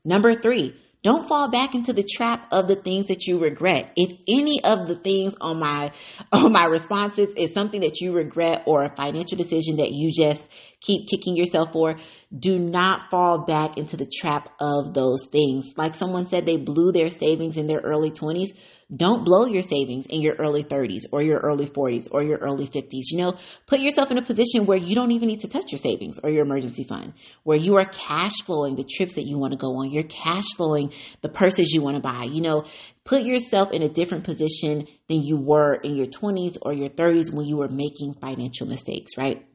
Number 0.03 0.35
three, 0.35 0.75
don't 1.03 1.27
fall 1.27 1.49
back 1.49 1.73
into 1.73 1.93
the 1.93 2.03
trap 2.03 2.47
of 2.51 2.67
the 2.67 2.75
things 2.75 3.07
that 3.07 3.25
you 3.25 3.39
regret. 3.39 3.91
If 3.95 4.19
any 4.27 4.63
of 4.63 4.87
the 4.87 4.95
things 4.95 5.33
on 5.41 5.59
my 5.59 5.91
on 6.31 6.51
my 6.51 6.65
responses 6.65 7.33
is 7.35 7.53
something 7.53 7.81
that 7.81 8.01
you 8.01 8.13
regret 8.13 8.63
or 8.67 8.83
a 8.83 8.95
financial 8.95 9.37
decision 9.37 9.77
that 9.77 9.91
you 9.91 10.11
just 10.11 10.47
keep 10.79 11.07
kicking 11.09 11.35
yourself 11.35 11.71
for, 11.71 11.97
do 12.37 12.59
not 12.59 13.09
fall 13.09 13.45
back 13.45 13.77
into 13.77 13.97
the 13.97 14.11
trap 14.19 14.49
of 14.59 14.93
those 14.93 15.25
things. 15.31 15.73
Like 15.75 15.95
someone 15.95 16.27
said 16.27 16.45
they 16.45 16.57
blew 16.57 16.91
their 16.91 17.09
savings 17.09 17.57
in 17.57 17.65
their 17.65 17.79
early 17.79 18.11
20s. 18.11 18.49
Don't 18.93 19.23
blow 19.23 19.45
your 19.45 19.61
savings 19.61 20.05
in 20.07 20.21
your 20.21 20.35
early 20.35 20.63
30s 20.63 21.03
or 21.11 21.23
your 21.23 21.39
early 21.39 21.65
40s 21.65 22.07
or 22.11 22.23
your 22.23 22.37
early 22.39 22.67
50s. 22.67 23.03
You 23.09 23.19
know, 23.19 23.37
put 23.65 23.79
yourself 23.79 24.11
in 24.11 24.17
a 24.17 24.21
position 24.21 24.65
where 24.65 24.77
you 24.77 24.95
don't 24.95 25.11
even 25.11 25.29
need 25.29 25.39
to 25.41 25.47
touch 25.47 25.71
your 25.71 25.79
savings 25.79 26.19
or 26.21 26.29
your 26.29 26.43
emergency 26.43 26.83
fund, 26.83 27.13
where 27.43 27.57
you 27.57 27.75
are 27.75 27.85
cash 27.85 28.41
flowing 28.43 28.75
the 28.75 28.83
trips 28.83 29.13
that 29.13 29.25
you 29.25 29.37
want 29.37 29.53
to 29.53 29.57
go 29.57 29.77
on. 29.77 29.91
You're 29.91 30.03
cash 30.03 30.45
flowing 30.57 30.91
the 31.21 31.29
purses 31.29 31.71
you 31.71 31.81
want 31.81 31.95
to 31.95 32.01
buy. 32.01 32.25
You 32.25 32.41
know, 32.41 32.65
put 33.05 33.23
yourself 33.23 33.71
in 33.71 33.81
a 33.81 33.89
different 33.89 34.25
position 34.25 34.87
than 35.07 35.23
you 35.23 35.37
were 35.37 35.73
in 35.73 35.95
your 35.95 36.07
20s 36.07 36.57
or 36.61 36.73
your 36.73 36.89
30s 36.89 37.33
when 37.33 37.45
you 37.45 37.57
were 37.57 37.69
making 37.69 38.15
financial 38.15 38.67
mistakes, 38.67 39.11
right? 39.17 39.45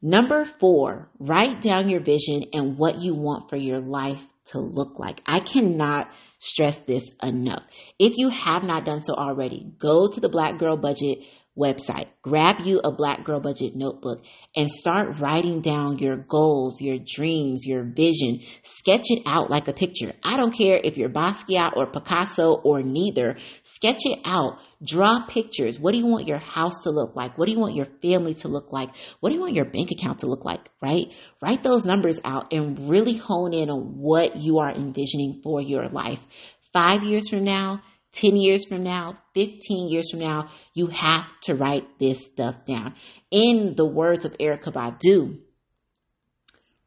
Number 0.00 0.44
four, 0.44 1.10
write 1.18 1.62
down 1.62 1.88
your 1.88 2.00
vision 2.00 2.44
and 2.52 2.76
what 2.76 3.00
you 3.00 3.14
want 3.14 3.50
for 3.50 3.56
your 3.56 3.80
life 3.80 4.26
to 4.46 4.58
look 4.58 4.98
like. 4.98 5.22
I 5.26 5.40
cannot 5.40 6.10
stress 6.42 6.76
this 6.78 7.08
enough. 7.22 7.62
If 8.00 8.18
you 8.18 8.28
have 8.28 8.64
not 8.64 8.84
done 8.84 9.04
so 9.04 9.14
already, 9.14 9.64
go 9.78 10.08
to 10.08 10.20
the 10.20 10.28
Black 10.28 10.58
Girl 10.58 10.76
Budget 10.76 11.20
website. 11.58 12.06
Grab 12.22 12.60
you 12.64 12.80
a 12.82 12.90
Black 12.90 13.24
Girl 13.24 13.40
Budget 13.40 13.76
notebook 13.76 14.22
and 14.56 14.70
start 14.70 15.18
writing 15.18 15.60
down 15.60 15.98
your 15.98 16.16
goals, 16.16 16.80
your 16.80 16.98
dreams, 16.98 17.66
your 17.66 17.82
vision. 17.84 18.40
Sketch 18.62 19.04
it 19.08 19.22
out 19.26 19.50
like 19.50 19.68
a 19.68 19.72
picture. 19.72 20.12
I 20.24 20.36
don't 20.36 20.56
care 20.56 20.80
if 20.82 20.96
you're 20.96 21.10
Basquiat 21.10 21.76
or 21.76 21.90
Picasso 21.90 22.54
or 22.54 22.82
neither. 22.82 23.36
Sketch 23.64 24.00
it 24.04 24.20
out. 24.24 24.58
Draw 24.84 25.26
pictures. 25.26 25.78
What 25.78 25.92
do 25.92 25.98
you 25.98 26.06
want 26.06 26.26
your 26.26 26.38
house 26.38 26.82
to 26.84 26.90
look 26.90 27.14
like? 27.16 27.36
What 27.36 27.46
do 27.46 27.52
you 27.52 27.60
want 27.60 27.74
your 27.74 27.88
family 28.00 28.34
to 28.34 28.48
look 28.48 28.72
like? 28.72 28.88
What 29.20 29.28
do 29.28 29.34
you 29.34 29.40
want 29.40 29.54
your 29.54 29.66
bank 29.66 29.90
account 29.90 30.20
to 30.20 30.26
look 30.26 30.44
like? 30.44 30.70
Right? 30.80 31.08
Write 31.40 31.62
those 31.62 31.84
numbers 31.84 32.18
out 32.24 32.52
and 32.52 32.88
really 32.88 33.16
hone 33.16 33.52
in 33.52 33.68
on 33.70 33.98
what 33.98 34.36
you 34.36 34.58
are 34.58 34.70
envisioning 34.70 35.40
for 35.42 35.60
your 35.60 35.88
life. 35.88 36.26
Five 36.72 37.04
years 37.04 37.28
from 37.28 37.44
now, 37.44 37.82
10 38.12 38.36
years 38.36 38.64
from 38.66 38.82
now, 38.82 39.18
15 39.34 39.88
years 39.88 40.10
from 40.10 40.20
now, 40.20 40.50
you 40.74 40.88
have 40.88 41.26
to 41.42 41.54
write 41.54 41.98
this 41.98 42.24
stuff 42.26 42.64
down. 42.66 42.94
In 43.30 43.74
the 43.74 43.86
words 43.86 44.24
of 44.24 44.36
Erykah 44.38 44.72
Badu, 44.72 45.38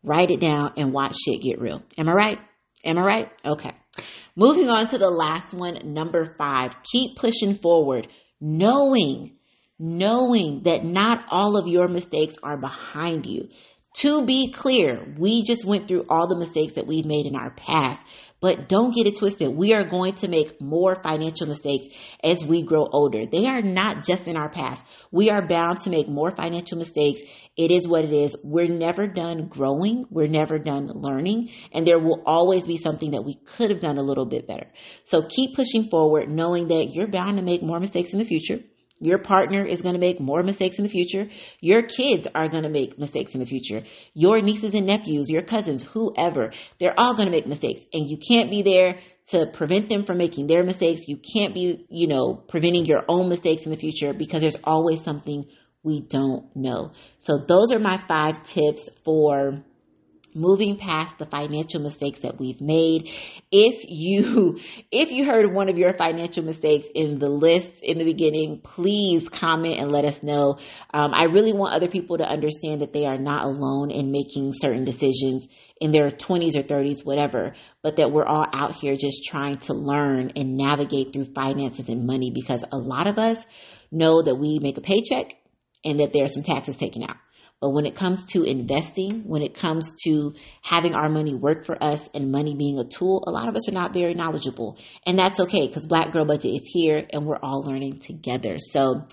write 0.03 0.31
it 0.31 0.39
down 0.39 0.73
and 0.77 0.93
watch 0.93 1.15
shit 1.25 1.41
get 1.41 1.59
real. 1.59 1.81
Am 1.97 2.07
I 2.07 2.13
right? 2.13 2.39
Am 2.83 2.97
I 2.99 3.01
right? 3.01 3.31
Okay. 3.43 3.71
Moving 4.35 4.69
on 4.69 4.87
to 4.89 4.97
the 4.97 5.09
last 5.09 5.53
one, 5.53 5.93
number 5.93 6.35
five. 6.37 6.75
Keep 6.83 7.17
pushing 7.17 7.55
forward, 7.55 8.07
knowing, 8.39 9.37
knowing 9.79 10.63
that 10.63 10.83
not 10.83 11.25
all 11.31 11.57
of 11.57 11.67
your 11.67 11.87
mistakes 11.87 12.35
are 12.43 12.57
behind 12.57 13.25
you. 13.25 13.49
To 13.99 14.25
be 14.25 14.51
clear, 14.51 15.15
we 15.17 15.41
just 15.43 15.63
went 15.63 15.87
through 15.87 16.05
all 16.09 16.27
the 16.27 16.37
mistakes 16.37 16.73
that 16.73 16.85
we've 16.85 17.05
made 17.05 17.25
in 17.25 17.35
our 17.35 17.51
past, 17.51 18.05
but 18.39 18.67
don't 18.67 18.93
get 18.93 19.07
it 19.07 19.17
twisted. 19.17 19.55
We 19.55 19.73
are 19.73 19.83
going 19.83 20.15
to 20.15 20.27
make 20.27 20.59
more 20.61 21.01
financial 21.01 21.47
mistakes 21.47 21.87
as 22.23 22.43
we 22.43 22.63
grow 22.63 22.85
older. 22.85 23.25
They 23.25 23.45
are 23.45 23.61
not 23.61 24.05
just 24.05 24.27
in 24.27 24.37
our 24.37 24.49
past. 24.49 24.85
We 25.11 25.29
are 25.29 25.47
bound 25.47 25.79
to 25.81 25.89
make 25.89 26.07
more 26.07 26.35
financial 26.35 26.77
mistakes. 26.77 27.21
It 27.57 27.71
is 27.71 27.87
what 27.87 28.03
it 28.03 28.13
is. 28.13 28.35
We're 28.43 28.67
never 28.67 29.07
done 29.07 29.47
growing. 29.47 30.05
We're 30.09 30.27
never 30.27 30.59
done 30.59 30.91
learning. 30.93 31.51
And 31.71 31.87
there 31.87 31.99
will 31.99 32.21
always 32.25 32.67
be 32.67 32.77
something 32.77 33.11
that 33.11 33.23
we 33.23 33.35
could 33.35 33.69
have 33.69 33.79
done 33.79 33.97
a 33.97 34.03
little 34.03 34.25
bit 34.25 34.47
better. 34.47 34.67
So 35.05 35.23
keep 35.23 35.55
pushing 35.55 35.89
forward, 35.89 36.29
knowing 36.29 36.67
that 36.67 36.93
you're 36.93 37.07
bound 37.07 37.37
to 37.37 37.43
make 37.43 37.63
more 37.63 37.79
mistakes 37.79 38.11
in 38.11 38.19
the 38.19 38.25
future. 38.25 38.59
Your 39.01 39.17
partner 39.17 39.63
is 39.63 39.81
going 39.81 39.93
to 39.95 39.99
make 39.99 40.21
more 40.21 40.41
mistakes 40.41 40.77
in 40.77 40.83
the 40.83 40.89
future. 40.89 41.27
Your 41.59 41.81
kids 41.81 42.27
are 42.33 42.47
going 42.47 42.63
to 42.63 42.69
make 42.69 42.97
mistakes 42.97 43.33
in 43.33 43.41
the 43.41 43.45
future. 43.45 43.83
Your 44.13 44.41
nieces 44.41 44.73
and 44.73 44.87
nephews, 44.87 45.29
your 45.29 45.41
cousins, 45.41 45.83
whoever, 45.83 46.53
they're 46.79 46.97
all 46.97 47.13
going 47.13 47.27
to 47.27 47.31
make 47.31 47.45
mistakes. 47.45 47.85
And 47.91 48.09
you 48.09 48.17
can't 48.17 48.49
be 48.49 48.61
there 48.61 48.99
to 49.31 49.47
prevent 49.47 49.89
them 49.89 50.05
from 50.05 50.17
making 50.17 50.47
their 50.47 50.63
mistakes. 50.63 51.07
You 51.07 51.17
can't 51.17 51.53
be, 51.53 51.85
you 51.89 52.07
know, 52.07 52.35
preventing 52.35 52.85
your 52.85 53.03
own 53.09 53.27
mistakes 53.27 53.63
in 53.63 53.71
the 53.71 53.77
future 53.77 54.13
because 54.13 54.41
there's 54.41 54.57
always 54.63 55.03
something 55.03 55.43
we 55.83 55.99
don't 55.99 56.55
know. 56.55 56.91
So 57.19 57.43
those 57.45 57.71
are 57.71 57.79
my 57.79 57.97
five 58.07 58.43
tips 58.43 58.89
for 59.03 59.63
moving 60.35 60.77
past 60.77 61.17
the 61.17 61.25
financial 61.25 61.81
mistakes 61.81 62.19
that 62.19 62.37
we've 62.37 62.59
made. 62.59 63.09
If 63.51 63.85
you, 63.87 64.59
if 64.91 65.11
you 65.11 65.25
heard 65.25 65.51
one 65.53 65.69
of 65.69 65.77
your 65.77 65.93
financial 65.93 66.43
mistakes 66.43 66.87
in 66.93 67.19
the 67.19 67.29
list 67.29 67.81
in 67.81 67.97
the 67.97 68.03
beginning, 68.03 68.59
please 68.61 69.29
comment 69.29 69.79
and 69.79 69.91
let 69.91 70.05
us 70.05 70.21
know. 70.21 70.59
Um, 70.93 71.11
I 71.13 71.23
really 71.23 71.53
want 71.53 71.73
other 71.73 71.87
people 71.87 72.17
to 72.17 72.27
understand 72.27 72.81
that 72.81 72.93
they 72.93 73.05
are 73.05 73.17
not 73.17 73.43
alone 73.43 73.89
in 73.89 74.11
making 74.11 74.53
certain 74.53 74.83
decisions 74.83 75.47
in 75.79 75.91
their 75.91 76.09
20s 76.09 76.55
or 76.55 76.63
30s, 76.63 77.05
whatever, 77.05 77.53
but 77.81 77.97
that 77.97 78.11
we're 78.11 78.25
all 78.25 78.45
out 78.53 78.75
here 78.75 78.95
just 78.95 79.23
trying 79.25 79.57
to 79.57 79.73
learn 79.73 80.31
and 80.35 80.57
navigate 80.57 81.13
through 81.13 81.33
finances 81.33 81.89
and 81.89 82.05
money 82.05 82.31
because 82.33 82.63
a 82.71 82.77
lot 82.77 83.07
of 83.07 83.17
us 83.17 83.45
know 83.91 84.21
that 84.21 84.35
we 84.35 84.59
make 84.61 84.77
a 84.77 84.81
paycheck 84.81 85.35
and 85.83 85.99
that 85.99 86.11
there 86.13 86.25
are 86.25 86.29
some 86.29 86.43
taxes 86.43 86.77
taken 86.77 87.03
out. 87.03 87.17
But 87.61 87.71
when 87.71 87.85
it 87.85 87.95
comes 87.95 88.25
to 88.33 88.43
investing, 88.43 89.23
when 89.25 89.41
it 89.41 89.53
comes 89.53 89.93
to 90.03 90.33
having 90.61 90.93
our 90.93 91.09
money 91.09 91.33
work 91.33 91.65
for 91.65 91.81
us 91.81 92.07
and 92.13 92.31
money 92.31 92.55
being 92.55 92.77
a 92.79 92.83
tool, 92.83 93.23
a 93.25 93.31
lot 93.31 93.47
of 93.47 93.55
us 93.55 93.67
are 93.69 93.73
not 93.73 93.93
very 93.93 94.13
knowledgeable. 94.13 94.77
And 95.05 95.17
that's 95.17 95.39
okay 95.39 95.67
because 95.67 95.87
Black 95.87 96.11
Girl 96.11 96.25
Budget 96.25 96.53
is 96.53 96.67
here 96.71 97.05
and 97.11 97.25
we're 97.25 97.39
all 97.41 97.61
learning 97.61 97.99
together. 97.99 98.57
So, 98.59 99.07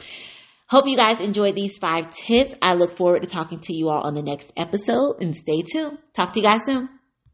Hope 0.72 0.88
you 0.88 0.96
guys 0.96 1.20
enjoyed 1.20 1.54
these 1.54 1.76
five 1.76 2.08
tips. 2.08 2.54
I 2.62 2.72
look 2.72 2.96
forward 2.96 3.24
to 3.24 3.28
talking 3.28 3.60
to 3.60 3.74
you 3.74 3.90
all 3.90 4.06
on 4.06 4.14
the 4.14 4.22
next 4.22 4.54
episode 4.56 5.20
and 5.20 5.36
stay 5.36 5.60
tuned. 5.60 5.98
Talk 6.14 6.32
to 6.32 6.40
you 6.40 6.46
guys 6.46 6.64
soon. 6.64 6.88